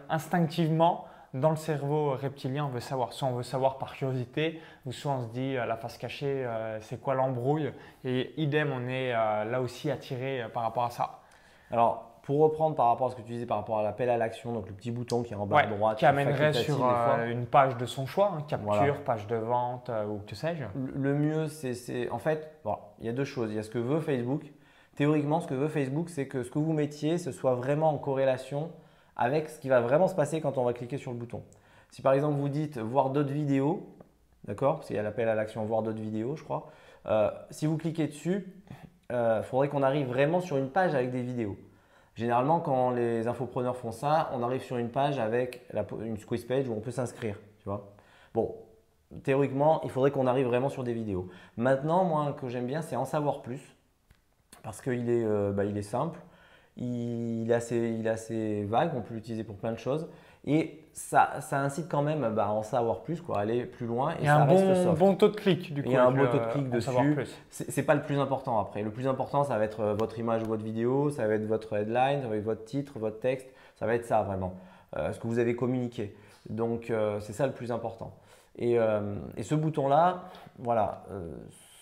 instinctivement 0.10 1.06
dans 1.34 1.52
le 1.52 1.56
cerveau 1.56 2.12
reptilien, 2.12 2.66
on 2.66 2.70
veut 2.70 2.80
savoir. 2.80 3.14
Soit 3.14 3.28
on 3.28 3.36
veut 3.36 3.44
savoir 3.44 3.78
par 3.78 3.94
curiosité, 3.94 4.62
ou 4.86 4.92
soit 4.92 5.12
on 5.12 5.22
se 5.24 5.28
dit 5.28 5.58
euh, 5.58 5.66
la 5.66 5.78
face 5.78 5.98
cachée, 5.98 6.46
euh, 6.46 6.80
c'est 6.82 7.00
quoi 7.00 7.14
l'embrouille 7.14 7.72
Et 8.04 8.34
idem, 8.42 8.72
on 8.72 8.88
est 8.88 9.14
euh, 9.14 9.46
là 9.46 9.62
aussi 9.62 9.92
attiré 9.92 10.46
par 10.54 10.64
rapport 10.64 10.86
à 10.86 10.90
ça. 10.90 11.20
Alors, 11.72 12.09
pour 12.30 12.42
reprendre 12.42 12.76
par 12.76 12.90
rapport 12.90 13.08
à 13.08 13.10
ce 13.10 13.16
que 13.16 13.24
tu 13.24 13.32
disais 13.32 13.48
par 13.48 13.58
rapport 13.58 13.80
à 13.80 13.82
l'appel 13.82 14.08
à 14.08 14.16
l'action, 14.16 14.54
donc 14.54 14.68
le 14.68 14.74
petit 14.76 14.92
bouton 14.92 15.24
qui 15.24 15.34
est 15.34 15.36
en 15.36 15.48
bas 15.48 15.62
à 15.62 15.66
droite, 15.66 15.98
qui 15.98 16.06
amènerait 16.06 16.54
sur 16.54 16.86
une 17.28 17.48
page 17.48 17.76
de 17.78 17.88
son 17.88 18.06
choix, 18.06 18.34
hein, 18.38 18.44
capture, 18.48 19.04
page 19.04 19.26
de 19.26 19.36
vente 19.36 19.90
ou 20.08 20.20
que 20.28 20.36
sais-je. 20.36 20.66
Le 20.76 21.16
mieux, 21.16 21.48
c'est 21.48 22.08
en 22.12 22.20
fait, 22.20 22.52
il 23.00 23.08
y 23.08 23.10
a 23.10 23.14
deux 23.14 23.24
choses. 23.24 23.50
Il 23.50 23.56
y 23.56 23.58
a 23.58 23.64
ce 23.64 23.72
que 23.72 23.80
veut 23.80 24.00
Facebook. 24.00 24.44
Théoriquement, 24.96 25.40
ce 25.40 25.48
que 25.48 25.56
veut 25.56 25.70
Facebook, 25.70 26.10
c'est 26.10 26.28
que 26.28 26.44
ce 26.44 26.52
que 26.52 26.60
vous 26.60 26.72
mettiez, 26.72 27.18
ce 27.18 27.32
soit 27.32 27.56
vraiment 27.56 27.90
en 27.90 27.98
corrélation 27.98 28.70
avec 29.18 29.50
ce 29.50 29.58
qui 29.58 29.70
va 29.70 29.82
vraiment 29.82 30.08
se 30.08 30.14
passer 30.14 30.40
quand 30.40 30.60
on 30.60 30.64
va 30.66 30.74
cliquer 30.74 31.00
sur 31.00 31.10
le 31.10 31.18
bouton. 31.18 31.42
Si 31.90 32.04
par 32.04 32.14
exemple 32.14 32.36
vous 32.36 32.50
dites 32.50 32.78
voir 32.78 33.10
d'autres 33.10 33.34
vidéos, 33.34 33.90
d'accord 34.44 34.76
Parce 34.76 34.88
qu'il 34.88 34.98
y 34.98 35.00
a 35.00 35.04
l'appel 35.04 35.30
à 35.30 35.34
l'action 35.34 35.66
voir 35.66 35.82
d'autres 35.82 36.00
vidéos, 36.00 36.36
je 36.36 36.44
crois. 36.44 36.68
Euh, 37.08 37.32
si 37.50 37.66
vous 37.66 37.78
cliquez 37.78 38.06
dessus, 38.06 38.54
il 39.10 39.16
euh, 39.16 39.42
faudrait 39.42 39.70
qu'on 39.70 39.82
arrive 39.82 40.06
vraiment 40.06 40.42
sur 40.42 40.58
une 40.58 40.70
page 40.70 40.94
avec 40.94 41.10
des 41.10 41.24
vidéos. 41.24 41.58
Généralement, 42.20 42.60
quand 42.60 42.92
les 42.92 43.28
infopreneurs 43.28 43.78
font 43.78 43.94
ça, 43.94 44.30
on 44.34 44.44
arrive 44.44 44.62
sur 44.62 44.76
une 44.76 44.90
page 44.90 45.20
avec 45.20 45.66
une 46.02 46.18
squeeze 46.18 46.44
page 46.44 46.68
où 46.68 46.74
on 46.74 46.82
peut 46.82 46.92
s'inscrire. 46.92 47.38
Tu 47.64 47.70
Bon, 48.34 48.58
théoriquement, 49.24 49.80
il 49.86 49.90
faudrait 49.90 50.12
qu'on 50.12 50.28
arrive 50.28 50.48
vraiment 50.48 50.68
sur 50.68 50.84
des 50.84 50.92
vidéos. 50.92 51.30
Maintenant, 51.56 52.04
moi, 52.04 52.36
que 52.38 52.50
j'aime 52.50 52.66
bien, 52.66 52.82
c'est 52.82 52.98
en 52.98 53.06
savoir 53.06 53.42
plus 53.42 53.62
parce 54.64 54.82
qu'il 54.82 55.10
est, 55.10 55.24
euh, 55.24 55.54
bah, 55.54 55.64
est 55.64 55.82
simple 55.82 56.20
il 56.76 57.48
est 57.50 57.54
assez, 57.54 57.96
il 58.00 58.06
est 58.06 58.10
assez 58.10 58.64
vague, 58.64 58.92
on 58.96 59.02
peut 59.02 59.14
l'utiliser 59.14 59.44
pour 59.44 59.58
plein 59.58 59.72
de 59.72 59.78
choses. 59.78 60.08
Et 60.46 60.80
ça, 60.94 61.42
ça 61.42 61.60
incite 61.60 61.88
quand 61.90 62.02
même 62.02 62.34
bah, 62.34 62.46
à 62.46 62.50
en 62.50 62.64
savoir 62.64 63.02
plus, 63.02 63.22
quoi, 63.22 63.40
aller 63.40 63.66
plus 63.66 63.86
loin. 63.86 64.16
Et, 64.22 64.26
ça 64.26 64.38
un 64.38 64.46
bon, 64.46 64.94
bon, 64.94 65.16
taux 65.16 65.30
de 65.30 65.36
clic, 65.36 65.74
du 65.74 65.84
coup. 65.84 65.90
Il 65.90 65.94
y 65.94 65.98
a 65.98 66.06
un 66.06 66.12
bon 66.12 66.28
taux 66.28 66.40
de 66.40 66.52
clic 66.52 66.70
dessus. 66.70 66.92
C'est 67.50 67.84
pas 67.84 67.96
le 67.96 68.02
plus 68.02 68.20
important 68.20 68.60
après. 68.60 68.84
Le 68.84 68.92
plus 68.92 69.08
important, 69.08 69.44
ça 69.44 69.58
va 69.58 69.64
être 69.64 69.82
euh, 69.82 69.94
votre 69.94 70.20
image 70.20 70.44
ou 70.44 70.48
votre 70.48 70.64
vidéo, 70.64 71.10
ça 71.10 71.28
va 71.28 71.36
être 71.36 71.46
votre 71.46 71.74
headline, 71.76 72.22
ça 72.22 72.28
va 72.28 72.36
être 72.36 72.44
votre 72.44 72.66
titre, 72.66 73.00
votre 73.00 73.20
texte. 73.20 73.48
Ça 73.78 73.86
va 73.86 73.96
être 73.96 74.06
ça 74.06 74.24
vraiment, 74.24 74.56
euh, 74.98 75.14
ce 75.14 75.20
que 75.20 75.28
vous 75.28 75.40
avez 75.40 75.56
communiqué. 75.56 76.16
Donc, 76.50 76.90
euh, 76.90 77.20
c'est 77.22 77.34
ça 77.34 77.48
le 77.48 77.54
plus 77.54 77.72
important. 77.72 78.14
Et, 78.58 78.78
et 79.38 79.44
ce 79.44 79.56
bouton-là, 79.56 80.24
voilà, 80.58 81.06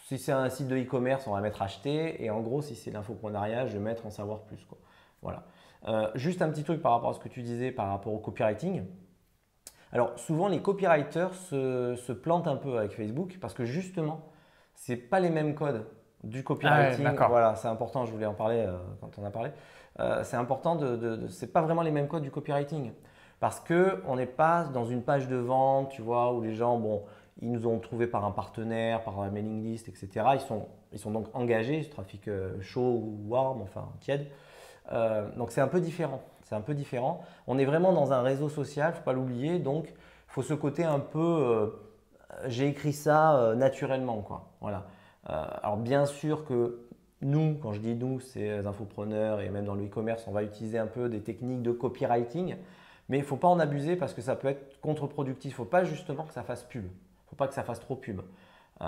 si 0.06 0.20
c'est 0.20 0.32
un 0.32 0.48
site 0.48 0.68
de 0.68 0.78
e-commerce, 0.78 1.26
on 1.26 1.32
va 1.32 1.42
mettre 1.42 1.64
acheter. 1.64 2.24
Et 2.24 2.30
en 2.30 2.40
gros, 2.42 2.62
si 2.62 2.76
c'est 2.76 2.92
l'infoprenariat, 2.92 3.66
je 3.66 3.74
vais 3.74 3.84
mettre 3.84 4.06
en 4.06 4.12
savoir 4.12 4.42
plus. 4.42 4.64
Quoi. 4.70 4.78
Voilà. 5.24 5.42
Euh, 5.88 6.10
juste 6.16 6.42
un 6.42 6.50
petit 6.50 6.64
truc 6.64 6.82
par 6.82 6.92
rapport 6.92 7.12
à 7.12 7.14
ce 7.14 7.20
que 7.20 7.30
tu 7.30 7.42
disais 7.42 7.72
par 7.72 7.88
rapport 7.88 8.14
au 8.14 8.20
copywriting. 8.20 8.84
Alors 9.94 10.20
souvent 10.20 10.50
les 10.50 10.62
copywriters 10.62 11.34
se, 11.34 12.12
plantent 12.12 12.48
un 12.48 12.58
peu 12.58 12.78
avec 12.78 12.92
Facebook 12.92 13.38
parce 13.40 13.54
que 13.54 13.64
justement, 13.64 14.30
ce 14.76 14.92
n'est 14.92 14.98
pas 14.98 15.22
les 15.22 15.30
mêmes 15.30 15.56
codes 15.56 15.86
du 16.24 16.44
copywriting. 16.44 17.08
Ah 17.18 17.28
voilà, 17.30 17.56
c'est 17.56 17.70
important, 17.70 18.06
je 18.06 18.12
voulais 18.12 18.26
en 18.26 18.34
parler 18.34 18.66
euh, 18.68 18.78
quand 19.00 19.18
on 19.18 19.26
a 19.26 19.30
parlé. 19.30 19.52
Euh, 20.00 20.24
c'est 20.24 20.36
important 20.36 20.76
de, 20.76 20.96
de, 20.98 21.28
c'est 21.30 21.54
pas 21.54 21.62
vraiment 21.62 21.84
les 21.84 21.92
mêmes 21.92 22.08
codes 22.08 22.24
du 22.24 22.32
copywriting 22.32 22.92
parce 23.40 23.62
que 23.62 24.04
on 24.08 24.18
n'est 24.18 24.26
pas 24.26 24.66
dans 24.66 24.86
une 24.86 25.04
page 25.04 25.30
de 25.30 25.38
vente, 25.38 25.90
tu 25.92 26.02
vois, 26.02 26.34
où 26.34 26.42
les 26.42 26.54
gens, 26.54 26.78
bon, 26.78 27.04
ils 27.40 27.52
nous 27.52 27.66
ont 27.66 27.80
trouvé 27.80 28.08
par 28.08 28.26
un 28.26 28.32
partenaire, 28.32 29.04
par 29.04 29.22
un 29.22 29.30
mailing 29.30 29.64
list, 29.64 29.88
etc. 29.88 30.10
Ils 30.34 30.42
sont, 30.42 30.68
ils 30.92 31.00
sont 31.00 31.12
donc 31.12 31.28
engagés, 31.34 31.84
ce 31.84 31.90
trafic 31.90 32.30
chaud 32.62 33.04
ou 33.06 33.30
warm, 33.30 33.62
enfin 33.62 33.88
tiède. 34.02 34.28
Euh, 34.92 35.30
donc 35.36 35.52
c'est 35.52 35.62
un 35.62 35.68
peu 35.68 35.80
différent. 35.80 36.22
C'est 36.44 36.56
un 36.56 36.62
peu 36.62 36.74
différent. 36.74 37.22
On 37.48 37.58
est 37.58 37.66
vraiment 37.66 37.94
dans 37.94 38.14
un 38.14 38.22
réseau 38.22 38.50
social, 38.50 38.94
faut 38.94 39.04
pas 39.04 39.14
l'oublier. 39.14 39.60
Donc 39.60 39.88
il 39.90 39.94
faut 40.32 40.44
ce 40.44 40.54
côté 40.54 40.84
un 40.84 41.00
peu, 41.00 41.20
euh, 41.20 41.68
j'ai 42.46 42.68
écrit 42.68 42.94
ça 42.94 43.38
euh, 43.38 43.56
naturellement, 43.56 44.22
quoi. 44.22 44.50
Voilà. 44.62 44.88
alors 45.26 45.78
bien 45.78 46.06
sûr 46.06 46.46
que 46.46 46.88
nous, 47.22 47.58
quand 47.62 47.74
je 47.74 47.80
dis 47.80 47.96
nous, 47.96 48.20
c'est 48.20 48.60
les 48.60 48.68
infopreneurs 48.68 49.42
et 49.42 49.50
même 49.50 49.66
dans 49.66 49.76
le 49.76 49.86
e-commerce, 49.86 50.26
on 50.28 50.32
va 50.32 50.44
utiliser 50.44 50.78
un 50.78 50.88
peu 50.88 51.10
des 51.10 51.22
techniques 51.22 51.62
de 51.64 51.72
copywriting, 51.72 52.56
mais 53.10 53.18
il 53.18 53.24
faut 53.24 53.38
pas 53.38 53.48
en 53.48 53.60
abuser 53.60 53.96
parce 53.96 54.14
que 54.14 54.22
ça 54.22 54.36
peut 54.36 54.48
être 54.48 54.80
contre-productif. 54.82 55.56
Faut 55.56 55.66
pas 55.66 55.84
justement 55.84 56.24
que 56.24 56.34
ça 56.34 56.44
fasse 56.44 56.64
pub. 56.64 56.86
Il 56.86 57.30
faut 57.30 57.36
pas 57.36 57.48
que 57.48 57.54
ça 57.54 57.64
fasse 57.64 57.80
trop 57.80 57.96
pub. 57.96 58.22
Euh, 58.82 58.86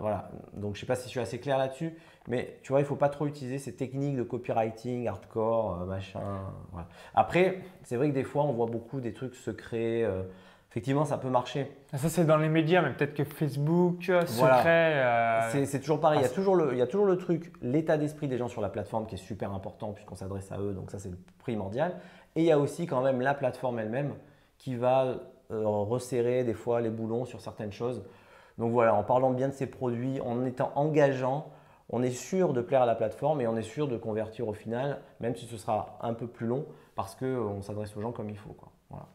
voilà, 0.00 0.30
donc 0.54 0.74
je 0.74 0.78
ne 0.78 0.80
sais 0.80 0.86
pas 0.86 0.96
si 0.96 1.04
je 1.04 1.10
suis 1.10 1.20
assez 1.20 1.38
clair 1.38 1.58
là-dessus, 1.58 1.94
mais 2.26 2.58
tu 2.62 2.72
vois, 2.72 2.80
il 2.80 2.82
ne 2.82 2.88
faut 2.88 2.96
pas 2.96 3.08
trop 3.08 3.26
utiliser 3.26 3.58
ces 3.58 3.74
techniques 3.74 4.16
de 4.16 4.22
copywriting, 4.22 5.06
hardcore, 5.06 5.82
euh, 5.82 5.86
machin. 5.86 6.40
Après, 7.14 7.60
c'est 7.84 7.96
vrai 7.96 8.08
que 8.08 8.14
des 8.14 8.24
fois, 8.24 8.44
on 8.44 8.52
voit 8.52 8.66
beaucoup 8.66 9.00
des 9.00 9.12
trucs 9.12 9.36
secrets. 9.36 10.02
Euh, 10.02 10.24
effectivement, 10.70 11.04
ça 11.04 11.18
peut 11.18 11.28
marcher. 11.28 11.70
Ça, 11.94 12.08
c'est 12.08 12.24
dans 12.24 12.36
les 12.36 12.48
médias, 12.48 12.82
mais 12.82 12.92
peut-être 12.92 13.14
que 13.14 13.24
Facebook, 13.24 14.02
secret. 14.26 15.66
C'est 15.66 15.80
toujours 15.80 16.00
pareil. 16.00 16.18
Il 16.18 16.22
y, 16.22 16.26
a 16.26 16.30
toujours 16.30 16.56
le, 16.56 16.72
il 16.72 16.78
y 16.78 16.82
a 16.82 16.86
toujours 16.88 17.06
le 17.06 17.16
truc, 17.16 17.52
l'état 17.62 17.96
d'esprit 17.96 18.26
des 18.26 18.38
gens 18.38 18.48
sur 18.48 18.60
la 18.60 18.68
plateforme 18.68 19.06
qui 19.06 19.14
est 19.14 19.18
super 19.18 19.52
important 19.52 19.92
puisqu'on 19.92 20.16
s'adresse 20.16 20.50
à 20.50 20.58
eux, 20.58 20.72
donc 20.72 20.90
ça, 20.90 20.98
c'est 20.98 21.10
le 21.10 21.18
primordial. 21.38 21.94
Et 22.34 22.40
il 22.42 22.46
y 22.46 22.52
a 22.52 22.58
aussi 22.58 22.86
quand 22.86 23.02
même 23.02 23.20
la 23.20 23.34
plateforme 23.34 23.78
elle-même 23.78 24.14
qui 24.58 24.74
va 24.74 25.14
resserrer 25.50 26.42
des 26.42 26.52
fois 26.52 26.80
les 26.80 26.90
boulons 26.90 27.24
sur 27.24 27.40
certaines 27.40 27.72
choses. 27.72 28.02
Donc 28.58 28.72
voilà, 28.72 28.94
en 28.94 29.04
parlant 29.04 29.30
bien 29.30 29.48
de 29.48 29.52
ces 29.52 29.66
produits, 29.66 30.20
en 30.20 30.44
étant 30.44 30.72
engageant, 30.74 31.46
on 31.90 32.02
est 32.02 32.10
sûr 32.10 32.52
de 32.52 32.60
plaire 32.60 32.82
à 32.82 32.86
la 32.86 32.94
plateforme 32.94 33.40
et 33.40 33.46
on 33.46 33.56
est 33.56 33.62
sûr 33.62 33.88
de 33.88 33.96
convertir 33.96 34.48
au 34.48 34.52
final, 34.52 35.00
même 35.20 35.34
si 35.36 35.46
ce 35.46 35.56
sera 35.56 35.98
un 36.02 36.12
peu 36.12 36.26
plus 36.26 36.46
long, 36.46 36.66
parce 36.94 37.14
qu'on 37.14 37.62
s'adresse 37.62 37.96
aux 37.96 38.00
gens 38.00 38.12
comme 38.12 38.28
il 38.28 38.36
faut. 38.36 38.56
Voilà. 38.90 39.06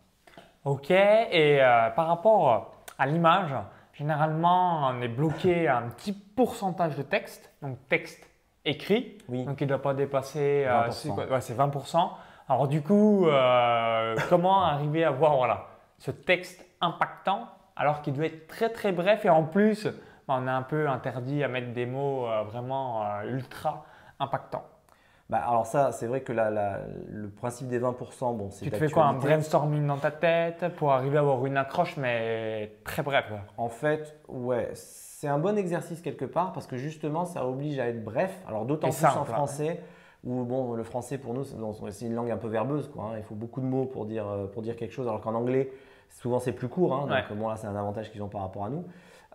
Ok, 0.65 0.91
et 0.91 1.61
euh, 1.61 1.89
par 1.89 2.07
rapport 2.07 2.73
à 2.97 3.05
l'image, 3.05 3.53
généralement 3.91 4.87
on 4.87 5.01
est 5.01 5.09
bloqué 5.09 5.67
à 5.67 5.77
un 5.77 5.89
petit 5.89 6.13
pourcentage 6.13 6.95
de 6.95 7.03
texte, 7.03 7.51
donc 7.61 7.77
texte 7.89 8.29
écrit, 8.63 9.17
donc 9.27 9.59
il 9.59 9.65
ne 9.65 9.69
doit 9.69 9.81
pas 9.81 9.93
dépasser 9.93 10.65
20%. 10.65 11.19
Euh, 11.19 11.39
c'est 11.41 11.57
20%. 11.57 12.09
Alors 12.47 12.67
du 12.69 12.81
coup, 12.81 13.27
euh, 13.27 14.15
comment 14.29 14.63
arriver 14.63 15.03
à 15.03 15.11
voir 15.11 15.35
voilà, 15.35 15.67
ce 15.97 16.11
texte 16.11 16.65
impactant 16.79 17.49
alors 17.75 18.01
qu'il 18.01 18.13
doit 18.13 18.25
être 18.25 18.47
très 18.47 18.69
très 18.69 18.91
bref 18.91 19.25
et 19.25 19.29
en 19.29 19.43
plus, 19.43 19.87
bah, 20.27 20.37
on 20.39 20.47
est 20.47 20.51
un 20.51 20.61
peu 20.61 20.87
interdit 20.87 21.43
à 21.43 21.47
mettre 21.47 21.73
des 21.73 21.85
mots 21.85 22.27
euh, 22.27 22.43
vraiment 22.43 23.03
euh, 23.03 23.29
ultra 23.29 23.85
impactants. 24.19 24.65
Bah, 25.29 25.41
alors 25.47 25.65
ça, 25.65 25.91
c'est 25.91 26.05
vrai 26.05 26.21
que 26.21 26.33
le 26.33 27.29
principe 27.29 27.67
des 27.67 27.79
20%, 27.79 28.37
bon, 28.37 28.49
c'est 28.51 28.65
Tu 28.65 28.71
te 28.71 28.75
fais 28.75 28.89
quoi 28.89 29.05
Un 29.05 29.13
brainstorming 29.13 29.87
dans 29.87 29.97
ta 29.97 30.11
tête 30.11 30.67
pour 30.75 30.91
arriver 30.91 31.17
à 31.17 31.21
avoir 31.21 31.45
une 31.45 31.57
accroche, 31.57 31.97
mais 31.97 32.75
très 32.83 33.01
bref. 33.01 33.31
En 33.57 33.69
fait, 33.69 34.19
ouais, 34.27 34.69
c'est 34.73 35.27
un 35.27 35.39
bon 35.39 35.57
exercice 35.57 36.01
quelque 36.01 36.25
part 36.25 36.51
parce 36.51 36.67
que 36.67 36.77
justement, 36.77 37.25
ça 37.25 37.47
oblige 37.47 37.79
à 37.79 37.87
être 37.87 38.03
bref. 38.03 38.37
Alors 38.47 38.65
d'autant 38.65 38.89
plus 38.89 39.05
en 39.05 39.23
français, 39.23 39.79
où 40.23 40.43
bon, 40.43 40.73
le 40.73 40.83
français 40.83 41.17
pour 41.17 41.33
nous, 41.33 41.45
c'est 41.89 42.05
une 42.05 42.15
langue 42.15 42.29
un 42.29 42.37
peu 42.37 42.47
verbeuse. 42.47 42.89
Quoi, 42.89 43.05
hein. 43.05 43.17
Il 43.17 43.23
faut 43.23 43.35
beaucoup 43.35 43.61
de 43.61 43.65
mots 43.65 43.85
pour 43.85 44.05
dire, 44.05 44.27
euh, 44.27 44.47
pour 44.47 44.61
dire 44.61 44.75
quelque 44.75 44.93
chose, 44.93 45.07
alors 45.07 45.21
qu'en 45.21 45.33
anglais, 45.33 45.71
Souvent, 46.13 46.39
c'est 46.39 46.53
plus 46.53 46.69
court, 46.69 46.93
hein, 46.93 47.07
donc 47.07 47.37
moi, 47.37 47.55
c'est 47.57 47.67
un 47.67 47.75
avantage 47.75 48.11
qu'ils 48.11 48.21
ont 48.21 48.29
par 48.29 48.41
rapport 48.41 48.65
à 48.65 48.69
nous. 48.69 48.85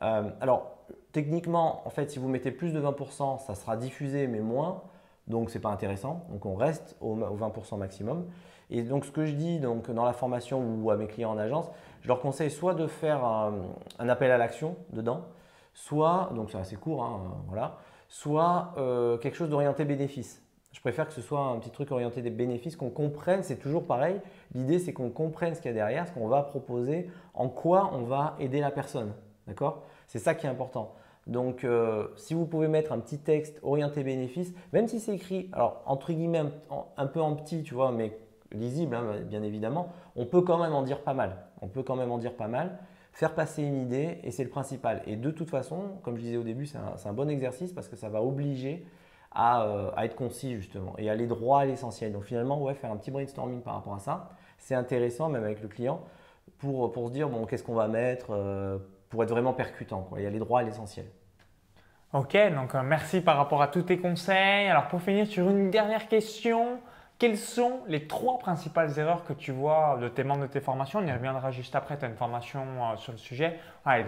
Euh, 0.02 0.30
alors, 0.40 0.78
techniquement, 1.12 1.82
en 1.84 1.90
fait, 1.90 2.10
si 2.10 2.18
vous 2.18 2.28
mettez 2.28 2.52
plus 2.52 2.72
de 2.72 2.80
20%, 2.80 3.40
ça 3.40 3.54
sera 3.54 3.76
diffusé, 3.76 4.26
mais 4.26 4.40
moins. 4.40 4.82
Donc, 5.26 5.50
ce 5.50 5.58
n'est 5.58 5.60
pas 5.60 5.70
intéressant. 5.70 6.24
Donc, 6.30 6.46
on 6.46 6.54
reste 6.54 6.96
au, 7.00 7.16
20% 7.16 7.76
maximum. 7.78 8.26
Et 8.70 8.82
donc, 8.82 9.04
ce 9.04 9.10
que 9.10 9.26
je 9.26 9.32
dis 9.32 9.58
donc, 9.58 9.90
dans 9.90 10.04
la 10.04 10.12
formation 10.12 10.62
ou 10.80 10.90
à 10.90 10.96
mes 10.96 11.06
clients 11.06 11.32
en 11.32 11.38
agence, 11.38 11.68
je 12.00 12.08
leur 12.08 12.20
conseille 12.20 12.50
soit 12.50 12.74
de 12.74 12.86
faire 12.86 13.24
un, 13.24 14.08
appel 14.08 14.30
à 14.30 14.38
l'action 14.38 14.76
dedans, 14.92 15.24
soit, 15.74 16.30
donc 16.34 16.50
c'est 16.50 16.58
assez 16.58 16.76
court, 16.76 17.02
hein, 17.02 17.20
voilà, 17.48 17.78
soit 18.08 18.72
euh, 18.76 19.18
quelque 19.18 19.34
chose 19.34 19.48
d'orienté 19.48 19.84
bénéfice. 19.84 20.42
Je 20.72 20.80
préfère 20.80 21.08
que 21.08 21.14
ce 21.14 21.22
soit 21.22 21.40
un 21.40 21.58
petit 21.58 21.70
truc 21.70 21.90
orienté 21.90 22.22
des 22.22 22.30
bénéfices, 22.30 22.76
qu'on 22.76 22.90
comprenne, 22.90 23.42
c'est 23.42 23.56
toujours 23.56 23.86
pareil. 23.86 24.20
L'idée, 24.54 24.78
c'est 24.78 24.92
qu'on 24.92 25.10
comprenne 25.10 25.54
ce 25.54 25.60
qu'il 25.60 25.70
y 25.70 25.72
a 25.72 25.74
derrière, 25.74 26.06
ce 26.06 26.12
qu'on 26.12 26.28
va 26.28 26.42
proposer, 26.42 27.10
en 27.34 27.48
quoi 27.48 27.90
on 27.94 28.02
va 28.02 28.36
aider 28.38 28.60
la 28.60 28.70
personne. 28.70 29.12
D'accord? 29.46 29.82
C'est 30.06 30.18
ça 30.18 30.34
qui 30.34 30.46
est 30.46 30.50
important. 30.50 30.94
Donc, 31.28 31.62
euh, 31.62 32.08
si 32.16 32.32
vous 32.32 32.46
pouvez 32.46 32.68
mettre 32.68 32.92
un 32.92 32.98
petit 32.98 33.18
texte 33.18 33.60
orienté 33.62 34.02
bénéfices, 34.02 34.54
même 34.72 34.88
si 34.88 34.98
c'est 34.98 35.14
écrit, 35.14 35.50
alors 35.52 35.82
entre 35.84 36.12
guillemets, 36.12 36.44
un, 36.96 37.06
peu 37.06 37.20
en 37.20 37.34
petit, 37.34 37.62
tu 37.62 37.74
vois, 37.74 37.92
mais 37.92 38.18
lisible, 38.50 38.94
hein, 38.94 39.20
bien 39.26 39.42
évidemment, 39.42 39.92
on 40.16 40.24
peut 40.24 40.40
quand 40.40 40.58
même 40.58 40.74
en 40.74 40.82
dire 40.82 41.02
pas 41.02 41.12
mal. 41.12 41.36
On 41.60 41.68
peut 41.68 41.82
quand 41.82 41.96
même 41.96 42.10
en 42.10 42.16
dire 42.16 42.34
pas 42.34 42.48
mal, 42.48 42.78
faire 43.12 43.34
passer 43.34 43.62
une 43.62 43.76
idée, 43.76 44.18
et 44.22 44.30
c'est 44.30 44.44
le 44.44 44.48
principal. 44.48 45.02
Et 45.06 45.16
de 45.16 45.30
toute 45.30 45.50
façon, 45.50 45.98
comme 46.02 46.16
je 46.16 46.22
disais 46.22 46.36
au 46.38 46.44
début, 46.44 46.64
c'est 46.64 46.78
un, 46.78 47.12
bon 47.12 47.28
exercice 47.28 47.72
parce 47.72 47.88
que 47.88 47.96
ça 47.96 48.08
va 48.08 48.22
obliger 48.22 48.86
euh, 49.36 49.90
à, 49.94 50.04
être 50.04 50.16
concis 50.16 50.56
justement 50.56 50.94
et 50.98 51.10
aller 51.10 51.26
droit 51.26 51.60
à 51.60 51.64
l'essentiel. 51.64 52.12
Donc 52.12 52.24
finalement, 52.24 52.60
ouais, 52.62 52.74
faire 52.74 52.90
un 52.90 52.96
petit 52.96 53.10
brainstorming 53.10 53.60
par 53.60 53.74
rapport 53.74 53.94
à 53.94 53.98
ça, 53.98 54.30
c'est 54.56 54.74
intéressant 54.74 55.28
même 55.28 55.44
avec 55.44 55.62
le 55.62 55.68
client 55.68 56.00
pour, 56.58 56.90
pour 56.92 57.08
se 57.08 57.12
dire 57.12 57.28
bon, 57.28 57.44
qu'est-ce 57.44 57.62
qu'on 57.62 57.74
va 57.74 57.88
mettre 57.88 58.28
euh, 58.30 58.78
pour 59.10 59.22
être 59.22 59.30
vraiment 59.30 59.52
percutant 59.52 60.02
quoi, 60.02 60.20
et 60.20 60.26
aller 60.26 60.38
droit 60.38 60.60
à 60.60 60.62
l'essentiel. 60.62 61.06
Ok, 62.14 62.36
donc 62.54 62.74
euh, 62.74 62.82
merci 62.82 63.20
par 63.20 63.36
rapport 63.36 63.60
à 63.60 63.68
tous 63.68 63.82
tes 63.82 63.98
conseils. 63.98 64.66
Alors 64.66 64.88
pour 64.88 65.02
finir 65.02 65.26
sur 65.26 65.48
une 65.50 65.70
dernière 65.70 66.08
question, 66.08 66.80
quelles 67.18 67.36
sont 67.36 67.80
les 67.86 68.06
trois 68.06 68.38
principales 68.38 68.98
erreurs 68.98 69.24
que 69.24 69.34
tu 69.34 69.52
vois 69.52 69.98
de 70.00 70.08
tes 70.08 70.24
membres 70.24 70.42
de 70.42 70.46
tes 70.46 70.60
formations? 70.60 71.00
On 71.00 71.06
y 71.06 71.12
reviendra 71.12 71.50
juste 71.50 71.76
après, 71.76 71.98
tu 71.98 72.06
as 72.06 72.08
une 72.08 72.16
formation 72.16 72.64
sur 72.96 73.12
le 73.12 73.18
sujet. 73.18 73.60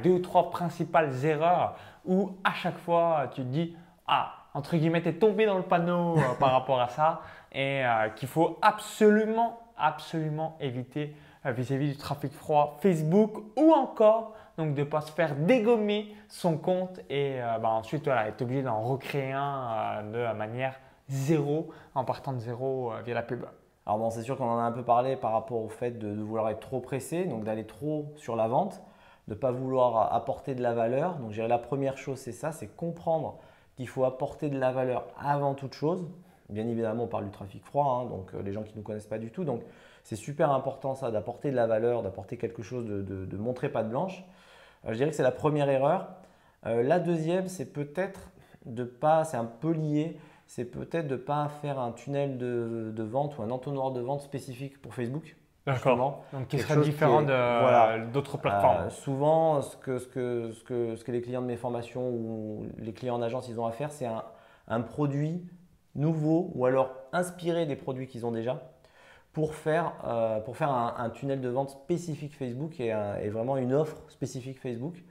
Deux 0.02 0.12
ou 0.12 0.18
trois 0.20 0.48
principales 0.50 1.24
erreurs 1.24 1.76
où 2.06 2.37
à 2.42 2.54
chaque 2.54 2.78
fois 2.78 3.28
tu 3.35 3.42
te 3.42 3.46
dis 3.48 3.76
Ah, 4.06 4.39
entre 4.54 4.76
guillemets, 4.76 5.02
es 5.06 5.14
tombé 5.14 5.46
dans 5.46 5.56
le 5.56 5.62
panneau 5.62 6.16
euh, 6.16 6.20
par 6.38 6.52
rapport 6.52 6.80
à 6.80 6.88
ça 6.88 7.22
et 7.52 7.84
euh, 7.84 8.08
qu'il 8.10 8.28
faut 8.28 8.58
absolument, 8.62 9.60
absolument 9.76 10.56
éviter 10.60 11.14
euh, 11.46 11.52
vis-à-vis 11.52 11.90
du 11.90 11.96
trafic 11.96 12.32
froid 12.32 12.78
Facebook 12.80 13.38
ou 13.56 13.72
encore 13.72 14.34
donc 14.58 14.74
de 14.74 14.80
ne 14.80 14.84
pas 14.84 15.00
se 15.00 15.12
faire 15.12 15.36
dégommer 15.36 16.14
son 16.28 16.58
compte 16.58 17.00
et 17.08 17.38
bah, 17.62 17.70
ensuite 17.70 18.04
voilà, 18.04 18.28
être 18.28 18.42
obligé 18.42 18.62
d'en 18.62 18.82
recréer 18.82 19.32
un 19.32 20.02
de 20.02 20.36
manière 20.36 20.78
zéro 21.08 21.70
en 21.94 22.04
partant 22.04 22.34
de 22.34 22.40
zéro 22.40 22.92
via 23.02 23.14
la 23.14 23.22
pub. 23.22 23.46
Alors 23.86 23.98
bon, 23.98 24.10
c'est 24.10 24.22
sûr 24.22 24.36
qu'on 24.36 24.50
en 24.50 24.58
a 24.58 24.62
un 24.62 24.72
peu 24.72 24.82
parlé 24.82 25.16
par 25.16 25.32
rapport 25.32 25.62
au 25.62 25.70
fait 25.70 25.92
de, 25.92 26.14
de 26.14 26.20
vouloir 26.20 26.50
être 26.50 26.60
trop 26.60 26.80
pressé, 26.80 27.24
donc 27.24 27.44
d'aller 27.44 27.64
trop 27.64 28.12
sur 28.16 28.36
la 28.36 28.48
vente, 28.48 28.82
de 29.28 29.34
ne 29.34 29.38
pas 29.38 29.50
vouloir 29.50 30.12
apporter 30.12 30.54
de 30.54 30.62
la 30.62 30.74
valeur. 30.74 31.16
Donc 31.16 31.34
la 31.34 31.58
première 31.58 31.96
chose, 31.96 32.18
c'est 32.18 32.32
ça, 32.32 32.52
c'est 32.52 32.76
comprendre 32.76 33.38
il 33.80 33.88
faut 33.88 34.04
apporter 34.04 34.50
de 34.50 34.58
la 34.58 34.70
valeur 34.72 35.06
avant 35.18 35.54
toute 35.54 35.72
chose. 35.72 36.06
Bien 36.50 36.68
évidemment, 36.68 37.04
on 37.04 37.08
parle 37.08 37.24
du 37.24 37.30
trafic 37.30 37.64
froid, 37.64 38.02
hein, 38.02 38.10
donc 38.10 38.34
euh, 38.34 38.42
les 38.42 38.52
gens 38.52 38.62
qui 38.62 38.72
ne 38.72 38.76
nous 38.76 38.82
connaissent 38.82 39.06
pas 39.06 39.18
du 39.18 39.30
tout. 39.30 39.44
Donc, 39.44 39.62
c'est 40.04 40.16
super 40.16 40.52
important 40.52 40.94
ça, 40.94 41.10
d'apporter 41.10 41.50
de 41.50 41.56
la 41.56 41.66
valeur, 41.66 42.02
d'apporter 42.02 42.36
quelque 42.36 42.62
chose, 42.62 42.84
de, 42.86 43.36
montrer 43.38 43.70
pas 43.70 43.82
de 43.82 43.88
blanche. 43.88 44.22
Euh, 44.84 44.90
je 44.90 44.96
dirais 44.96 45.10
que 45.10 45.16
c'est 45.16 45.22
la 45.22 45.32
première 45.32 45.70
erreur. 45.70 46.10
Euh, 46.66 46.82
la 46.82 46.98
deuxième, 46.98 47.48
c'est 47.48 47.72
peut-être 47.72 48.30
de 48.66 48.84
pas, 48.84 49.24
c'est 49.24 49.38
un 49.38 49.46
peu 49.46 49.72
lié, 49.72 50.18
c'est 50.46 50.66
peut-être 50.66 51.08
de 51.08 51.14
ne 51.14 51.20
pas 51.20 51.48
faire 51.62 51.78
un 51.78 51.92
tunnel 51.92 52.36
de, 52.36 53.02
vente 53.02 53.38
ou 53.38 53.42
un 53.42 53.50
entonnoir 53.50 53.92
de 53.92 54.00
vente 54.00 54.20
spécifique 54.20 54.82
pour 54.82 54.94
Facebook. 54.94 55.36
D'accord. 55.72 56.22
Donc, 56.33 56.48
qui 56.48 56.59
serait 56.59 56.80
différent 56.80 57.22
d'autres 58.12 58.38
plateformes. 58.38 58.87
Euh, 58.87 58.90
souvent, 58.90 59.62
ce 59.62 59.76
que, 59.76 59.98
ce, 59.98 60.06
que, 60.06 60.52
ce, 60.52 60.64
que, 60.64 60.96
ce 60.96 61.04
que 61.04 61.12
les 61.12 61.20
clients 61.20 61.42
de 61.42 61.46
mes 61.46 61.56
formations 61.56 62.09
ou 62.09 62.66
les 62.78 62.92
clients 62.92 63.16
en 63.16 63.22
agence, 63.22 63.48
ils 63.48 63.61
ont 63.61 63.66
à 63.66 63.72
faire, 63.72 63.92
c'est 63.92 64.06
un, 64.06 64.24
un, 64.68 64.80
produit 64.80 65.44
nouveau 65.94 66.50
ou 66.54 66.66
alors 66.66 66.94
inspiré 67.12 67.66
des 67.66 67.76
produits 67.76 68.06
qu'ils 68.06 68.26
ont 68.26 68.33
déjà 68.33 68.62
pour 69.33 69.54
faire, 69.54 69.92
euh, 70.04 70.40
pour 70.40 70.56
faire 70.56 70.70
un, 70.70 71.11
tunnel 71.11 71.40
de 71.40 71.48
vente 71.48 71.70
spécifique 71.70 72.37
Facebook 72.37 72.80
et, 72.80 72.88
et 73.22 73.28
vraiment 73.28 73.56
une 73.56 73.72
offre 73.72 73.96
spécifique 74.09 74.61
Facebook. 74.61 75.02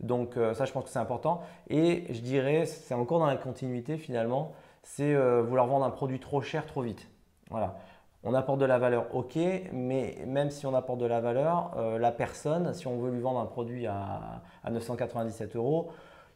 Donc 0.00 0.36
euh, 0.36 0.52
ça, 0.52 0.64
je 0.64 0.72
pense 0.72 0.84
que 0.84 0.90
c'est 0.90 0.98
important. 0.98 1.42
Et 1.70 2.04
je 2.10 2.20
dirais, 2.20 2.66
c'est 2.66 2.94
encore 2.94 3.18
dans 3.18 3.26
la 3.26 3.36
continuité 3.36 3.96
finalement, 3.96 4.52
c'est 4.82 5.14
vouloir 5.42 5.66
vendre 5.66 5.84
un 5.84 5.90
produit 5.90 6.18
trop 6.18 6.42
cher 6.42 6.66
trop 6.66 6.82
vite. 6.82 7.08
Voilà 7.50 7.76
on 8.24 8.34
apporte 8.34 8.60
de 8.60 8.64
la 8.64 8.78
valeur, 8.78 9.14
ok, 9.14 9.36
mais 9.72 10.16
même 10.26 10.50
si 10.50 10.64
on 10.66 10.74
apporte 10.74 11.00
de 11.00 11.06
la 11.06 11.20
valeur, 11.20 11.72
euh, 11.76 11.98
la 11.98 12.12
personne, 12.12 12.72
si 12.72 12.86
on 12.86 12.98
veut 12.98 13.10
lui 13.10 13.20
vendre 13.20 13.40
un 13.40 13.46
produit 13.46 13.86
à, 13.86 14.42
997 14.70 15.56
euros, 15.56 15.90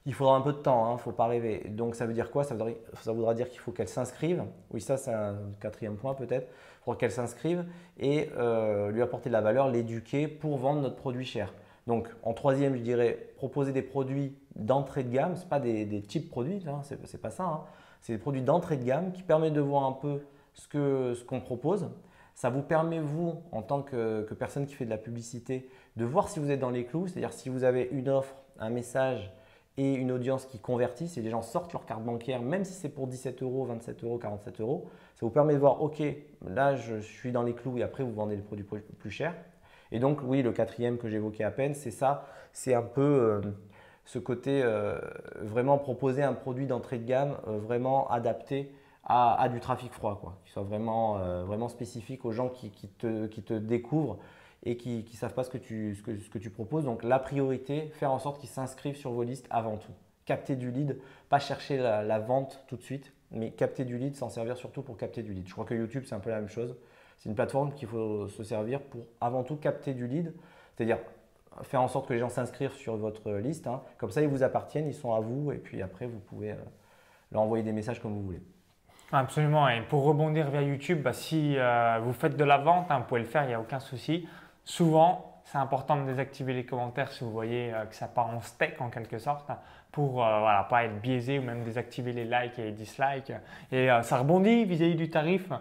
il 0.05 0.15
faudra 0.15 0.37
un 0.37 0.41
peu 0.41 0.53
de 0.53 0.59
temps, 0.59 0.87
il 0.87 0.91
hein, 0.91 0.93
ne 0.95 0.99
faut 0.99 1.13
pas 1.13 1.27
rêver. 1.27 1.65
Donc 1.71 1.95
ça 1.95 2.07
veut 2.07 2.13
dire 2.13 2.31
quoi? 2.31 2.45
Ça 2.45 2.55
voudra, 3.13 3.35
dire 3.35 3.49
qu'il 3.49 3.61
faut 3.61 3.73
qu'elle 3.73 3.89
s'inscrive. 3.89 4.45
Oui, 4.73 4.81
ça 4.81 4.97
c'est 4.97 5.13
un 5.13 5.37
quatrième 5.61 5.97
point 5.97 6.15
peut-être. 6.15 6.49
Il 6.49 6.85
faudra 6.85 6.99
qu'elle 6.99 7.13
s'inscrive 7.13 7.65
et 7.99 8.31
euh, 8.37 8.91
lui 8.91 9.03
apporter 9.03 9.31
de 9.31 9.33
la 9.33 9.41
valeur, 9.41 9.69
l'éduquer 9.69 10.29
pour 10.29 10.59
vendre 10.59 10.81
notre 10.81 10.97
produit 10.97 11.25
cher. 11.25 11.53
Donc 11.87 12.09
en 12.23 12.35
troisième, 12.35 12.77
je 12.77 12.83
dirais 12.83 13.31
proposer 13.37 13.73
des 13.73 13.83
produits 13.83 14.37
d'entrée 14.55 15.03
de 15.03 15.11
gamme. 15.11 15.37
Ce 15.37 15.45
pas 15.45 15.61
des, 15.61 15.85
des 15.85 16.03
types 16.03 16.31
produits, 16.31 16.65
hein, 16.69 16.83
ce 16.83 16.95
n'est 16.95 17.21
pas 17.21 17.31
ça. 17.31 17.45
Hein. 17.45 17.61
C'est 18.01 18.13
des 18.13 18.19
produits 18.19 18.43
d'entrée 18.43 18.77
de 18.77 18.85
gamme 18.85 19.13
qui 19.13 19.23
permettent 19.23 19.55
de 19.55 19.61
voir 19.61 19.85
un 19.85 19.93
peu 19.93 20.21
ce 20.57 20.69
qu'on 20.69 21.15
ce 21.15 21.25
qu'on 21.25 21.41
propose. 21.41 21.89
Ça 22.35 22.51
vous 22.51 22.63
permet, 22.63 22.99
vous, 22.99 23.43
en 23.53 23.63
tant 23.63 23.83
que, 23.83 24.27
personne 24.39 24.67
qui 24.67 24.75
fait 24.75 24.85
de 24.85 24.91
la 24.91 24.99
publicité, 24.99 25.71
de 25.97 26.05
voir 26.05 26.29
si 26.29 26.39
vous 26.39 26.51
êtes 26.51 26.61
dans 26.61 26.71
les 26.71 26.85
clous, 26.85 27.07
c'est-à-dire 27.07 27.33
si 27.33 27.49
vous 27.49 27.65
avez 27.65 27.89
une 27.93 28.11
offre, 28.11 28.35
un 28.59 28.69
message 28.69 29.33
et 29.79 29.95
une 29.95 30.13
audience 30.13 30.45
qui 30.45 30.59
convertit, 30.59 31.09
si 31.09 31.23
les 31.23 31.31
gens 31.31 31.43
sortent 31.43 31.73
leur 31.73 31.87
carte 31.87 32.03
bancaire, 32.03 32.43
même 32.43 32.65
si 32.65 32.73
c'est 32.73 32.89
pour 32.89 33.07
17 33.07 33.43
euros, 33.43 33.65
27 33.65 34.05
euros, 34.05 34.19
47 34.19 34.61
euros, 34.61 34.91
ça 35.15 35.25
vous 35.25 35.31
permet 35.31 35.55
de 35.55 35.59
voir, 35.59 35.83
OK, 35.83 36.03
là, 36.47 36.75
je 36.77 36.97
suis 37.01 37.33
dans 37.33 37.43
les 37.43 37.55
clous 37.55 37.79
et 37.79 37.83
après, 37.83 38.03
vous 38.03 38.13
vendez 38.13 38.37
le 38.37 38.43
produit 38.43 38.65
plus 38.65 39.11
cher. 39.11 39.35
Et 39.93 39.99
donc, 39.99 40.21
oui, 40.25 40.43
le 40.43 40.53
quatrième 40.53 40.99
que 40.99 41.09
j'évoquais 41.09 41.45
à 41.45 41.51
peine, 41.51 41.75
c'est 41.75 41.91
ça, 41.91 42.27
c'est 42.53 42.75
un 42.75 42.83
peu 42.83 43.01
euh, 43.01 43.41
ce 44.05 44.19
côté 44.19 44.63
euh, 44.63 44.99
vraiment 45.41 45.79
proposer 45.79 46.23
un 46.23 46.33
produit 46.33 46.67
d'entrée 46.67 46.99
de 46.99 47.05
gamme 47.05 47.37
euh, 47.47 47.59
vraiment 47.59 48.09
adapté 48.11 48.73
à, 49.09 49.49
du 49.49 49.61
trafic 49.61 49.93
froid, 49.93 50.19
quoi, 50.21 50.37
qui 50.45 50.51
soit 50.51 50.65
vraiment, 50.65 51.19
euh, 51.19 51.45
vraiment 51.45 51.69
spécifique 51.69 52.25
aux 52.25 52.33
gens 52.33 52.49
qui, 52.49 52.71
te, 52.71 53.27
qui 53.27 53.43
te, 53.43 53.55
découvrent 53.55 54.19
et 54.65 54.77
qui 54.77 55.07
ne 55.09 55.17
savent 55.17 55.35
pas 55.35 55.45
ce 55.45 55.51
que, 55.51 55.59
tu, 55.59 55.95
ce, 55.95 56.49
proposes. 56.49 56.85
Donc 56.85 57.05
la 57.05 57.21
priorité, 57.21 57.89
faire 57.95 58.11
en 58.11 58.19
sorte 58.19 58.41
qu'ils 58.41 58.49
s'inscrivent 58.49 58.97
sur 58.97 59.13
vos 59.13 59.23
listes 59.23 59.47
avant 59.49 59.77
tout. 59.77 59.93
Capter 60.25 60.57
du 60.57 60.73
lead, 60.73 60.99
pas 61.29 61.39
chercher 61.39 61.77
la, 61.79 62.19
vente 62.19 62.65
tout 62.67 62.77
de 62.77 62.83
suite, 62.83 63.13
mais 63.31 63.53
capter 63.53 63.85
du 63.85 63.97
lead, 63.97 64.17
s'en 64.17 64.29
servir 64.29 64.57
surtout 64.57 64.83
pour 64.83 64.97
capter 64.97 65.23
du 65.23 65.33
lead. 65.33 65.47
Je 65.47 65.53
crois 65.53 65.65
que 65.65 65.75
YouTube, 65.75 66.03
c'est 66.05 66.17
un 66.17 66.21
peu 66.21 66.31
la 66.31 66.41
même 66.41 66.49
chose. 66.49 66.77
C'est 67.19 67.29
une 67.29 67.37
plateforme 67.37 67.73
qu'il 67.75 67.87
faut 67.87 68.27
se 68.27 68.43
servir 68.43 68.83
pour 68.83 69.03
avant 69.21 69.45
tout 69.45 69.55
capter 69.55 69.95
du 69.95 70.09
lead, 70.09 70.35
c'est-à-dire 70.75 70.99
faire 71.63 71.81
en 71.81 71.89
sorte 71.89 72.09
que 72.09 72.13
les 72.13 72.19
gens 72.19 72.29
s'inscrivent 72.29 72.75
sur 72.75 72.97
votre 72.97 73.31
liste. 73.35 73.69
Hein. 73.69 73.83
Comme 73.99 74.11
ça, 74.11 74.21
ils 74.21 74.29
vous 74.29 74.43
appartiennent, 74.43 74.89
ils 74.89 74.95
sont 74.95 75.15
à 75.15 75.21
vous, 75.21 75.53
et 75.53 75.59
puis 75.59 75.81
après, 75.81 76.07
vous 76.07 76.19
pouvez 76.19 76.51
euh, 76.51 76.57
leur 77.31 77.43
envoyer 77.43 77.63
des 77.63 77.73
messages 77.73 78.03
comme 78.03 78.13
vous 78.13 78.23
voulez. 78.23 78.43
Absolument. 79.13 79.69
Et 79.69 79.83
pour 79.83 80.05
rebondir 80.05 80.51
via 80.51 80.63
YouTube, 80.63 81.03
bah, 81.03 81.13
si 81.13 81.55
euh, 81.57 81.99
vous 82.03 82.13
faites 82.13 82.37
de 82.37 82.45
la 82.45 82.59
vente, 82.59 82.91
hein, 82.91 82.99
vous 82.99 83.05
pouvez 83.05 83.21
le 83.21 83.27
faire, 83.27 83.45
il 83.45 83.49
n'y 83.49 83.55
a 83.55 83.61
aucun 83.61 83.79
souci. 83.79 84.29
Souvent, 84.65 85.41
c'est 85.45 85.59
important 85.59 85.97
de 85.97 86.07
désactiver 86.07 86.55
les 86.55 86.65
commentaires 86.65 87.13
si 87.13 87.23
vous 87.23 87.31
voyez 87.31 87.73
euh, 87.73 87.85
que 87.85 87.95
ça 87.95 88.09
part 88.09 88.29
en 88.35 88.41
steak 88.41 88.81
en 88.81 88.91
quelque 88.91 89.19
sorte 89.19 89.49
pour 89.93 90.17
ne 90.17 90.23
euh, 90.23 90.63
pas 90.69 90.85
être 90.85 91.01
biaisé 91.01 91.39
ou 91.39 91.43
même 91.43 91.63
désactiver 91.63 92.13
les 92.13 92.25
likes 92.25 92.59
et 92.59 92.65
les 92.65 92.73
dislikes. 92.73 93.33
Et 93.71 93.89
ça 94.03 94.19
rebondit 94.19 94.65
vis-à-vis 94.65 94.97
du 94.97 95.09
tarif. 95.09 95.53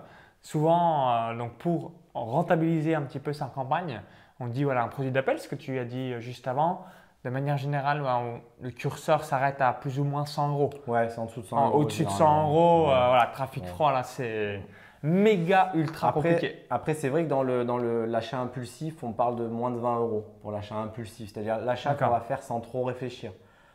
Souvent, 0.41 1.33
donc 1.33 1.53
pour 1.53 1.93
rentabiliser 2.13 2.93
un 2.93 3.01
petit 3.01 3.19
peu 3.19 3.33
sa 3.33 3.45
campagne, 3.45 4.01
on 4.39 4.47
dit 4.47 4.63
voilà 4.63 4.83
un 4.83 4.89
produit 4.89 5.11
d'appel, 5.11 5.39
ce 5.39 5.47
que 5.47 5.55
tu 5.55 5.79
as 5.79 5.85
dit 5.85 6.13
juste 6.19 6.47
avant 6.47 6.85
de 7.25 7.29
manière 7.31 7.57
générale, 7.57 8.03
le 8.61 8.69
curseur 8.69 9.23
s'arrête 9.23 9.59
à 9.59 9.73
plus 9.73 9.99
ou 9.99 10.03
moins 10.03 10.27
100 10.27 10.51
euros. 10.51 10.69
Ouais, 10.85 11.09
c'est 11.09 11.17
en 11.17 11.25
dessous 11.25 11.41
de 11.41 11.47
100 11.47 11.69
euros. 11.69 11.79
Au-dessus 11.79 12.05
de 12.05 12.09
100 12.09 12.43
euros, 12.43 12.91
euh, 12.91 13.07
voilà, 13.07 13.31
trafic 13.33 13.65
froid, 13.65 13.91
là, 13.91 14.03
c'est 14.03 14.61
méga 15.01 15.71
ultra 15.73 16.11
compliqué. 16.11 16.55
Après, 16.69 16.93
c'est 16.93 17.09
vrai 17.09 17.23
que 17.23 17.29
dans 17.29 17.41
l'achat 17.41 18.37
le, 18.37 18.43
dans 18.43 18.43
impulsif, 18.43 19.03
on 19.03 19.11
parle 19.11 19.37
de 19.37 19.47
moins 19.47 19.71
de 19.71 19.77
20 19.77 19.99
euros 20.01 20.25
pour 20.41 20.51
l'achat 20.51 20.75
impulsif, 20.75 21.31
c'est-à-dire 21.33 21.57
l'achat 21.57 21.95
qu'on 21.95 22.09
va 22.09 22.19
faire 22.19 22.43
sans 22.43 22.59
trop 22.59 22.83
réfléchir. 22.83 23.31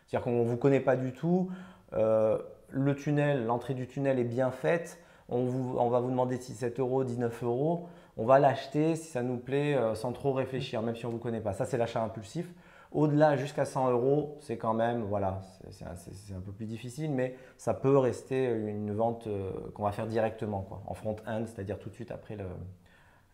C'est-à-dire 0.06 0.24
qu'on 0.24 0.44
ne 0.44 0.48
vous 0.48 0.56
connaît 0.56 0.80
pas 0.80 0.94
du 0.94 1.12
tout, 1.12 1.50
euh, 1.92 2.38
le 2.68 2.94
tunnel, 2.94 3.46
l'entrée 3.46 3.74
du 3.74 3.88
tunnel 3.88 4.20
est 4.20 4.24
bien 4.24 4.52
faite, 4.52 5.02
on, 5.28 5.42
vous, 5.42 5.76
on, 5.76 5.88
va 5.88 5.98
vous 5.98 6.10
demander 6.10 6.38
17 6.38 6.78
euros, 6.78 7.02
19 7.02 7.42
euros, 7.42 7.88
on 8.16 8.26
va 8.26 8.38
l'acheter 8.38 8.94
si 8.94 9.08
ça 9.08 9.22
nous 9.22 9.38
plaît 9.38 9.74
euh, 9.74 9.96
sans 9.96 10.12
trop 10.12 10.32
réfléchir, 10.32 10.82
même 10.82 10.94
si 10.94 11.04
on 11.04 11.08
ne 11.08 11.14
vous 11.14 11.20
connaît 11.20 11.40
pas. 11.40 11.52
Ça, 11.52 11.64
c'est 11.64 11.78
l'achat 11.78 12.00
impulsif. 12.00 12.46
Au-delà, 12.92 13.36
jusqu'à 13.36 13.64
100 13.64 13.90
euros, 13.92 14.36
c'est 14.40 14.56
quand 14.56 14.74
même, 14.74 15.02
voilà, 15.02 15.40
c'est 15.70 15.84
un, 15.84 16.40
peu 16.40 16.50
plus 16.50 16.66
difficile, 16.66 17.12
mais 17.12 17.36
ça 17.56 17.72
peut 17.72 17.96
rester 17.96 18.46
une 18.46 18.92
vente 18.92 19.28
euh, 19.28 19.52
qu'on 19.74 19.84
va 19.84 19.92
faire 19.92 20.08
directement, 20.08 20.66
en 20.86 20.94
front-end, 20.94 21.44
c'est-à-dire 21.46 21.78
tout 21.78 21.88
de 21.88 21.94
suite 21.94 22.10
après 22.10 22.36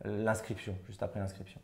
l'inscription, 0.05 0.77
juste 0.87 1.03
après 1.03 1.21
l'inscription. 1.21 1.61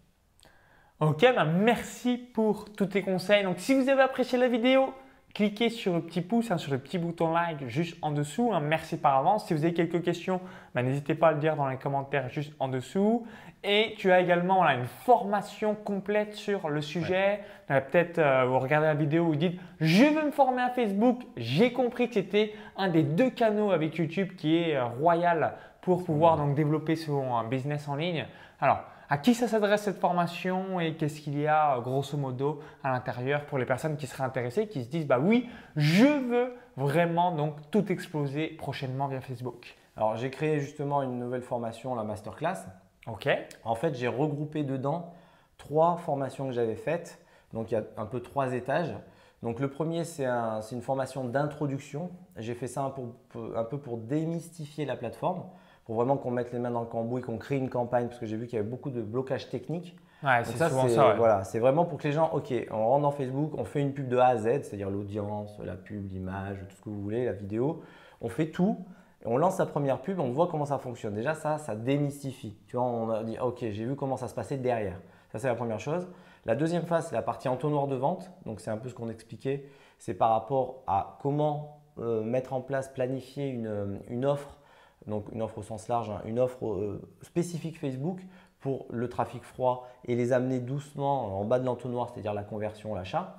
Ok, 1.01 1.21
bah, 1.35 1.45
merci 1.45 2.17
pour 2.17 2.73
tous 2.73 2.87
tes 2.87 3.03
conseils. 3.03 3.43
Donc, 3.43 3.59
si 3.59 3.75
vous 3.75 3.89
avez 3.89 4.03
apprécié 4.03 4.39
la 4.39 4.49
vidéo, 4.49 4.95
cliquez 5.35 5.71
sur 5.71 5.95
le 5.95 6.03
petit 6.03 6.21
pouce, 6.21 6.51
hein, 6.51 6.59
sur 6.59 6.73
le 6.73 6.79
petit 6.79 6.99
bouton 6.99 7.33
like 7.33 7.67
juste 7.69 7.97
en 8.03 8.11
dessous. 8.11 8.51
Hein. 8.53 8.61
merci 8.61 8.97
par 8.97 9.17
avance. 9.17 9.47
Si 9.47 9.55
vous 9.55 9.65
avez 9.65 9.75
quelques 9.75 10.03
questions, 10.03 10.41
bah, 10.75 10.83
n'hésitez 10.83 11.15
pas 11.15 11.29
à 11.29 11.33
le 11.33 11.39
dire 11.39 11.57
dans 11.57 11.69
les 11.69 11.77
commentaires 11.77 12.29
juste 12.29 12.53
en 12.59 12.69
dessous. 12.69 13.27
Et 13.65 13.95
tu 13.97 14.11
as 14.11 14.21
également 14.21 14.67
une 14.69 14.87
formation 14.87 15.77
complète 15.77 16.35
sur 16.35 16.69
le 16.69 16.81
sujet. 16.81 17.41
Peut-être 17.69 18.19
euh, 18.19 18.45
vous 18.45 18.59
regardez 18.59 18.89
la 18.89 18.95
vidéo, 18.95 19.27
vous 19.27 19.37
dites 19.37 19.61
je 19.81 20.05
veux 20.05 20.27
me 20.27 20.31
former 20.33 20.63
à 20.63 20.71
Facebook. 20.71 21.23
J'ai 21.37 21.73
compris 21.73 22.09
que 22.09 22.15
c'était 22.15 22.55
un 22.77 22.89
des 22.89 23.05
deux 23.05 23.31
canaux 23.31 23.71
avec 23.71 23.97
YouTube 23.97 24.31
qui 24.37 24.57
est 24.57 24.77
euh, 24.77 24.85
royal 24.85 25.55
pour 25.81 26.05
pouvoir 26.05 26.37
donc 26.37 26.57
développer 26.57 26.97
son 26.97 27.39
euh, 27.39 27.43
business 27.45 27.87
en 27.89 27.95
ligne. 27.95 28.27
Alors, 28.61 28.81
à 29.13 29.19
qui 29.19 29.35
ça 29.35 29.47
s'adresse 29.47 29.83
cette 29.83 29.99
formation 29.99 30.81
et 30.81 30.95
qu'est-ce 30.95 31.21
qu'il 31.21 31.39
y 31.39 31.47
a 31.47 31.79
grosso 31.81 32.17
modo 32.17 32.61
à 32.83 32.93
l'intérieur 32.93 33.45
pour 33.45 33.59
les 33.59 33.67
personnes 33.67 33.99
qui 33.99 34.07
seraient 34.07 34.25
intéressées, 34.25 34.69
qui 34.69 34.83
se 34.83 34.89
disent 34.89 35.07
bah 35.07 35.19
oui, 35.21 35.51
je 35.77 36.07
veux 36.07 36.55
vraiment 36.79 37.31
donc 37.31 37.57
tout 37.71 37.93
exploser 37.93 38.47
prochainement 38.47 39.09
via 39.09 39.21
Facebook. 39.21 39.77
Alors 39.99 40.17
j'ai 40.17 40.31
créé 40.31 40.61
justement 40.61 41.03
une 41.03 41.19
nouvelle 41.19 41.43
formation, 41.43 41.95
la 41.95 42.05
masterclass. 42.05 42.65
Ok. 43.07 43.29
En 43.65 43.75
fait, 43.75 43.95
j'ai 43.95 44.09
regroupé 44.09 44.65
dedans 44.65 45.13
trois 45.59 45.99
formations 45.99 46.47
que 46.47 46.53
j'avais 46.53 46.77
faites. 46.77 47.23
Donc 47.53 47.71
il 47.71 47.75
y 47.75 47.77
a 47.77 47.83
un 47.99 48.07
peu 48.07 48.21
trois 48.21 48.55
étages. 48.55 48.95
Donc 49.43 49.61
le 49.61 49.69
premier, 49.69 50.05
c'est 50.05 50.25
une 50.25 50.81
formation 50.81 51.25
d'introduction. 51.25 52.13
J'ai 52.39 52.55
fait 52.55 52.67
ça 52.67 52.83
un 52.83 53.65
peu 53.65 53.77
pour 53.77 53.99
démystifier 53.99 54.87
la 54.87 54.97
plateforme 54.97 55.43
pour 55.85 55.97
vraiment 55.97 56.17
qu'on 56.17 56.31
mette 56.31 56.53
les 56.53 56.59
mains 56.59 56.71
dans 56.71 56.81
le 56.81 56.87
cambouis, 56.87 57.23
qu'on 57.23 57.39
crée 57.39 57.57
une 57.57 57.71
campagne, 57.71 58.07
parce 58.07 58.19
que 58.19 58.27
j'ai 58.27 58.37
vu 58.37 58.47
qu'il 58.47 58.57
y 58.57 58.61
avait 58.61 58.69
beaucoup 58.69 58.91
de 58.91 59.03
blocages 59.03 59.49
techniques. 59.49 59.97
Ouais, 60.23 60.45
c'est 60.45 60.57
souvent 60.69 60.89
ça. 60.89 61.15
Voilà, 61.15 61.43
c'est 61.43 61.59
vraiment 61.59 61.85
pour 61.85 61.99
que 61.99 62.07
les 62.07 62.13
gens, 62.13 62.31
ok, 62.33 62.55
on 62.71 62.87
rentre 62.87 63.03
dans 63.03 63.11
Facebook, 63.11 63.53
on 63.59 63.65
fait 63.65 63.81
une 63.81 63.93
pub 63.93 64.09
de 64.09 64.17
A 64.17 64.27
à 64.27 64.37
Z, 64.37 64.45
c'est-à-dire 64.63 64.91
l'audience, 64.91 65.59
la 65.65 65.75
pub, 65.75 66.09
l'image, 66.11 66.59
tout 66.69 66.77
ce 66.77 66.83
que 66.83 66.91
vous 66.91 67.03
voulez, 67.03 67.25
la 67.25 67.33
vidéo. 67.33 67.83
On 68.21 68.29
fait 68.29 68.51
tout, 68.51 68.79
et 69.25 69.27
on 69.27 69.37
lance 69.37 69.57
sa 69.57 69.67
première 69.67 70.01
pub, 70.01 70.21
on 70.21 70.31
voit 70.31 70.47
comment 70.47 70.65
ça 70.65 70.79
fonctionne. 70.79 71.15
Déjà, 71.15 71.35
ça, 71.35 71.59
ça 71.59 71.75
démystifie. 71.75 72.57
Tu 72.69 72.77
vois, 72.77 72.87
on 72.87 73.11
a 73.11 73.25
dit, 73.25 73.37
ok, 73.41 73.59
j'ai 73.61 73.85
vu 73.85 73.97
comment 73.97 74.17
ça 74.17 74.29
se 74.29 74.35
passait 74.35 74.59
derrière. 74.59 75.01
Ça, 75.33 75.41
c'est 75.41 75.49
la 75.49 75.57
première 75.57 75.81
chose. 75.81 76.09
La 76.45 76.55
deuxième 76.55 76.87
phase, 76.87 77.09
c'est 77.09 77.15
la 77.15 77.23
partie 77.23 77.49
entonnoir 77.49 77.89
de 77.89 77.97
vente. 77.97 78.31
Donc, 78.47 78.61
c'est 78.61 78.71
un 78.71 78.77
peu 78.77 78.89
ce 78.89 78.95
qu'on 78.95 79.09
expliquait. 79.09 79.65
C'est 79.99 80.15
par 80.15 80.31
rapport 80.31 80.83
à 80.87 81.19
comment 81.21 81.81
euh, 81.99 82.23
mettre 82.23 82.53
en 82.53 82.61
place, 82.61 82.89
planifier 82.89 83.49
une, 83.49 84.01
une 84.09 84.25
offre 84.25 84.59
donc 85.07 85.27
une 85.33 85.43
offre 85.43 85.59
au 85.59 85.63
sens 85.63 85.89
large, 85.89 86.11
hein, 86.11 86.21
une 86.25 86.39
offre 86.39 86.67
euh, 86.67 87.01
spécifique 87.23 87.79
Facebook 87.79 88.21
pour 88.61 88.87
le 88.91 89.09
trafic 89.09 89.43
froid 89.43 89.89
et 90.05 90.15
les 90.15 90.33
amener 90.33 90.61
doucement 90.61 91.41
en 91.41 91.45
bas 91.45 91.59
de 91.59 91.67
l'entonnoir, 91.67 92.11
c'est-à-dire 92.11 92.35
la 92.35 92.45
conversion, 92.45 92.95
l'achat. 92.95 93.37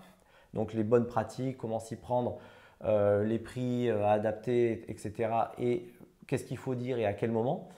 Donc 0.53 0.73
les 0.73 0.83
bonnes 0.83 1.07
pratiques, 1.07 1.57
comment 1.57 1.79
s'y 1.79 1.95
prendre, 1.95 2.37
euh, 2.83 3.23
les 3.23 3.39
prix 3.39 3.89
à 3.89 3.95
euh, 3.95 4.07
adapter, 4.07 4.83
etc. 4.89 5.29
Et 5.57 5.89
qu'est-ce 6.27 6.43
qu'il 6.43 6.57
faut 6.57 6.75
dire 6.75 6.97
et 6.97 7.05
à 7.05 7.13
quel 7.13 7.31
moment. 7.31 7.69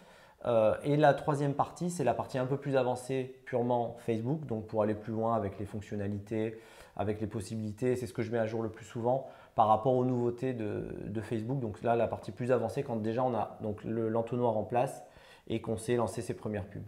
et 0.83 0.95
la 0.95 1.13
troisième 1.15 1.55
partie, 1.55 1.89
c'est 1.89 2.03
la 2.03 2.13
partie 2.13 2.37
un 2.37 2.45
peu 2.45 2.57
plus 2.57 2.75
avancée, 2.75 3.41
purement 3.45 3.95
Facebook, 3.99 4.45
donc 4.45 4.67
pour 4.67 4.83
aller 4.83 4.93
plus 4.93 5.11
loin 5.11 5.35
avec 5.35 5.57
les 5.57 5.65
fonctionnalités, 5.65 6.59
avec 6.95 7.19
les 7.19 7.27
possibilités. 7.27 7.95
C'est 7.95 8.05
ce 8.05 8.13
que 8.13 8.21
je 8.21 8.31
mets 8.31 8.37
à 8.37 8.45
jour 8.45 8.61
le 8.61 8.69
plus 8.69 8.85
souvent 8.85 9.27
par 9.55 9.69
rapport 9.69 9.93
aux 9.93 10.05
nouveautés 10.05 10.53
de, 10.53 11.21
Facebook. 11.21 11.59
Donc 11.59 11.81
là, 11.81 11.95
la 11.95 12.07
partie 12.07 12.31
plus 12.31 12.51
avancée, 12.51 12.83
quand 12.83 12.97
déjà 12.97 13.23
on 13.23 13.33
a 13.33 13.57
donc 13.61 13.83
l'entonnoir 13.85 14.57
en 14.57 14.63
place 14.63 15.03
et 15.47 15.61
qu'on 15.61 15.77
sait 15.77 15.95
lancer 15.95 16.21
ses 16.21 16.35
premières 16.35 16.65
pubs. 16.65 16.83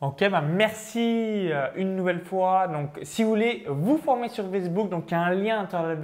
Ok, 0.00 0.28
bah 0.30 0.40
merci 0.40 1.50
euh, 1.50 1.70
une 1.74 1.96
nouvelle 1.96 2.20
fois. 2.20 2.68
Donc, 2.68 3.00
si 3.02 3.24
vous 3.24 3.30
voulez 3.30 3.64
vous 3.68 3.98
former 3.98 4.28
sur 4.28 4.48
Facebook, 4.48 4.88
donc 4.88 5.10
il 5.10 5.10
y 5.10 5.16
a 5.16 5.22
un 5.22 5.34
lien 5.34 5.60
entre 5.60 5.96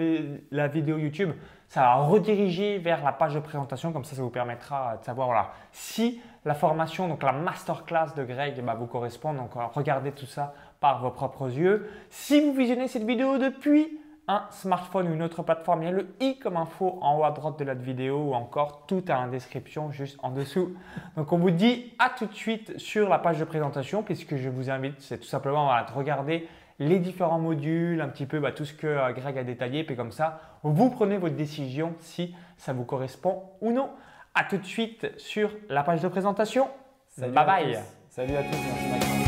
la, 0.51 0.67
vidéo 0.67 0.99
YouTube, 0.99 1.31
ça 1.69 1.83
va 1.83 1.95
rediriger 1.95 2.79
vers 2.79 3.05
la 3.05 3.13
page 3.13 3.35
de 3.35 3.39
présentation. 3.39 3.93
Comme 3.93 4.03
ça, 4.03 4.17
ça 4.17 4.23
vous 4.23 4.31
permettra 4.31 4.97
de 4.97 5.05
savoir 5.05 5.29
voilà, 5.29 5.53
si 5.71 6.21
la 6.45 6.55
formation, 6.55 7.07
donc 7.07 7.23
la 7.23 7.31
masterclass 7.31 8.15
de 8.17 8.25
Greg, 8.25 8.61
bah, 8.65 8.75
vous 8.75 8.87
correspond. 8.87 9.33
Donc, 9.33 9.53
regardez 9.55 10.11
tout 10.11 10.27
ça 10.27 10.55
par 10.81 11.01
vos 11.01 11.11
propres 11.11 11.49
yeux. 11.57 11.89
Si 12.11 12.41
vous 12.41 12.53
visionnez 12.53 12.89
cette 12.89 13.05
vidéo 13.05 13.39
depuis 13.39 14.01
un 14.27 14.45
smartphone 14.51 15.09
ou 15.09 15.15
une 15.15 15.23
autre 15.23 15.43
plateforme, 15.43 15.83
il 15.83 15.85
y 15.87 15.89
a 15.89 15.93
le 15.93 16.09
i 16.21 16.39
comme 16.39 16.57
info 16.57 16.99
en 17.03 17.19
haut 17.19 17.25
à 17.25 17.31
droite 17.31 17.59
de 17.59 17.65
la 17.65 17.75
vidéo 17.75 18.31
ou 18.31 18.35
encore 18.35 18.87
tout 18.87 19.05
est 19.11 19.15
en 19.15 19.29
description 19.29 19.91
juste 19.91 20.19
en 20.23 20.31
dessous. 20.31 20.75
Donc 21.17 21.33
on 21.33 21.39
vous 21.39 21.51
dit 21.51 21.93
à 21.99 22.11
tout 22.11 22.27
de 22.27 22.35
suite 22.35 22.79
sur 22.79 23.09
la 23.09 23.19
page 23.19 23.39
de 23.39 23.45
présentation 23.45 24.03
puisque 24.03 24.37
je 24.37 24.49
vous 24.49 24.71
invite, 24.71 25.01
c'est 25.01 25.19
tout 25.19 25.27
simplement 25.27 25.71
à 25.71 25.83
regarder 25.83 26.49
les 26.79 26.99
différents 26.99 27.39
modules, 27.39 28.01
un 28.01 28.09
petit 28.09 28.27
peu 28.27 28.41
bah, 28.41 28.53
tout 28.53 28.65
ce 28.65 28.75
que 28.75 28.87
euh, 28.87 29.13
Greg 29.13 29.39
a 29.39 29.45
détaillé, 29.45 29.85
puis 29.85 29.97
comme 29.97 30.11
ça, 30.11 30.41
vous 30.63 30.91
prenez 30.91 31.19
votre 31.19 31.37
décision 31.37 31.95
si 32.01 32.35
ça 32.57 32.73
vous 32.73 32.85
correspond 32.85 33.45
ou 33.61 33.73
non. 33.73 33.91
À 34.35 34.45
tout 34.45 34.57
de 34.57 34.65
suite 34.65 35.13
sur 35.17 35.51
la 35.69 35.85
page 35.85 36.01
de 36.01 36.09
présentation. 36.09 36.69
bye 37.19 37.31
bye. 37.31 37.79
Salut 38.09 38.37
à 38.37 38.43
tous, 38.43 38.59
merci 38.91 39.24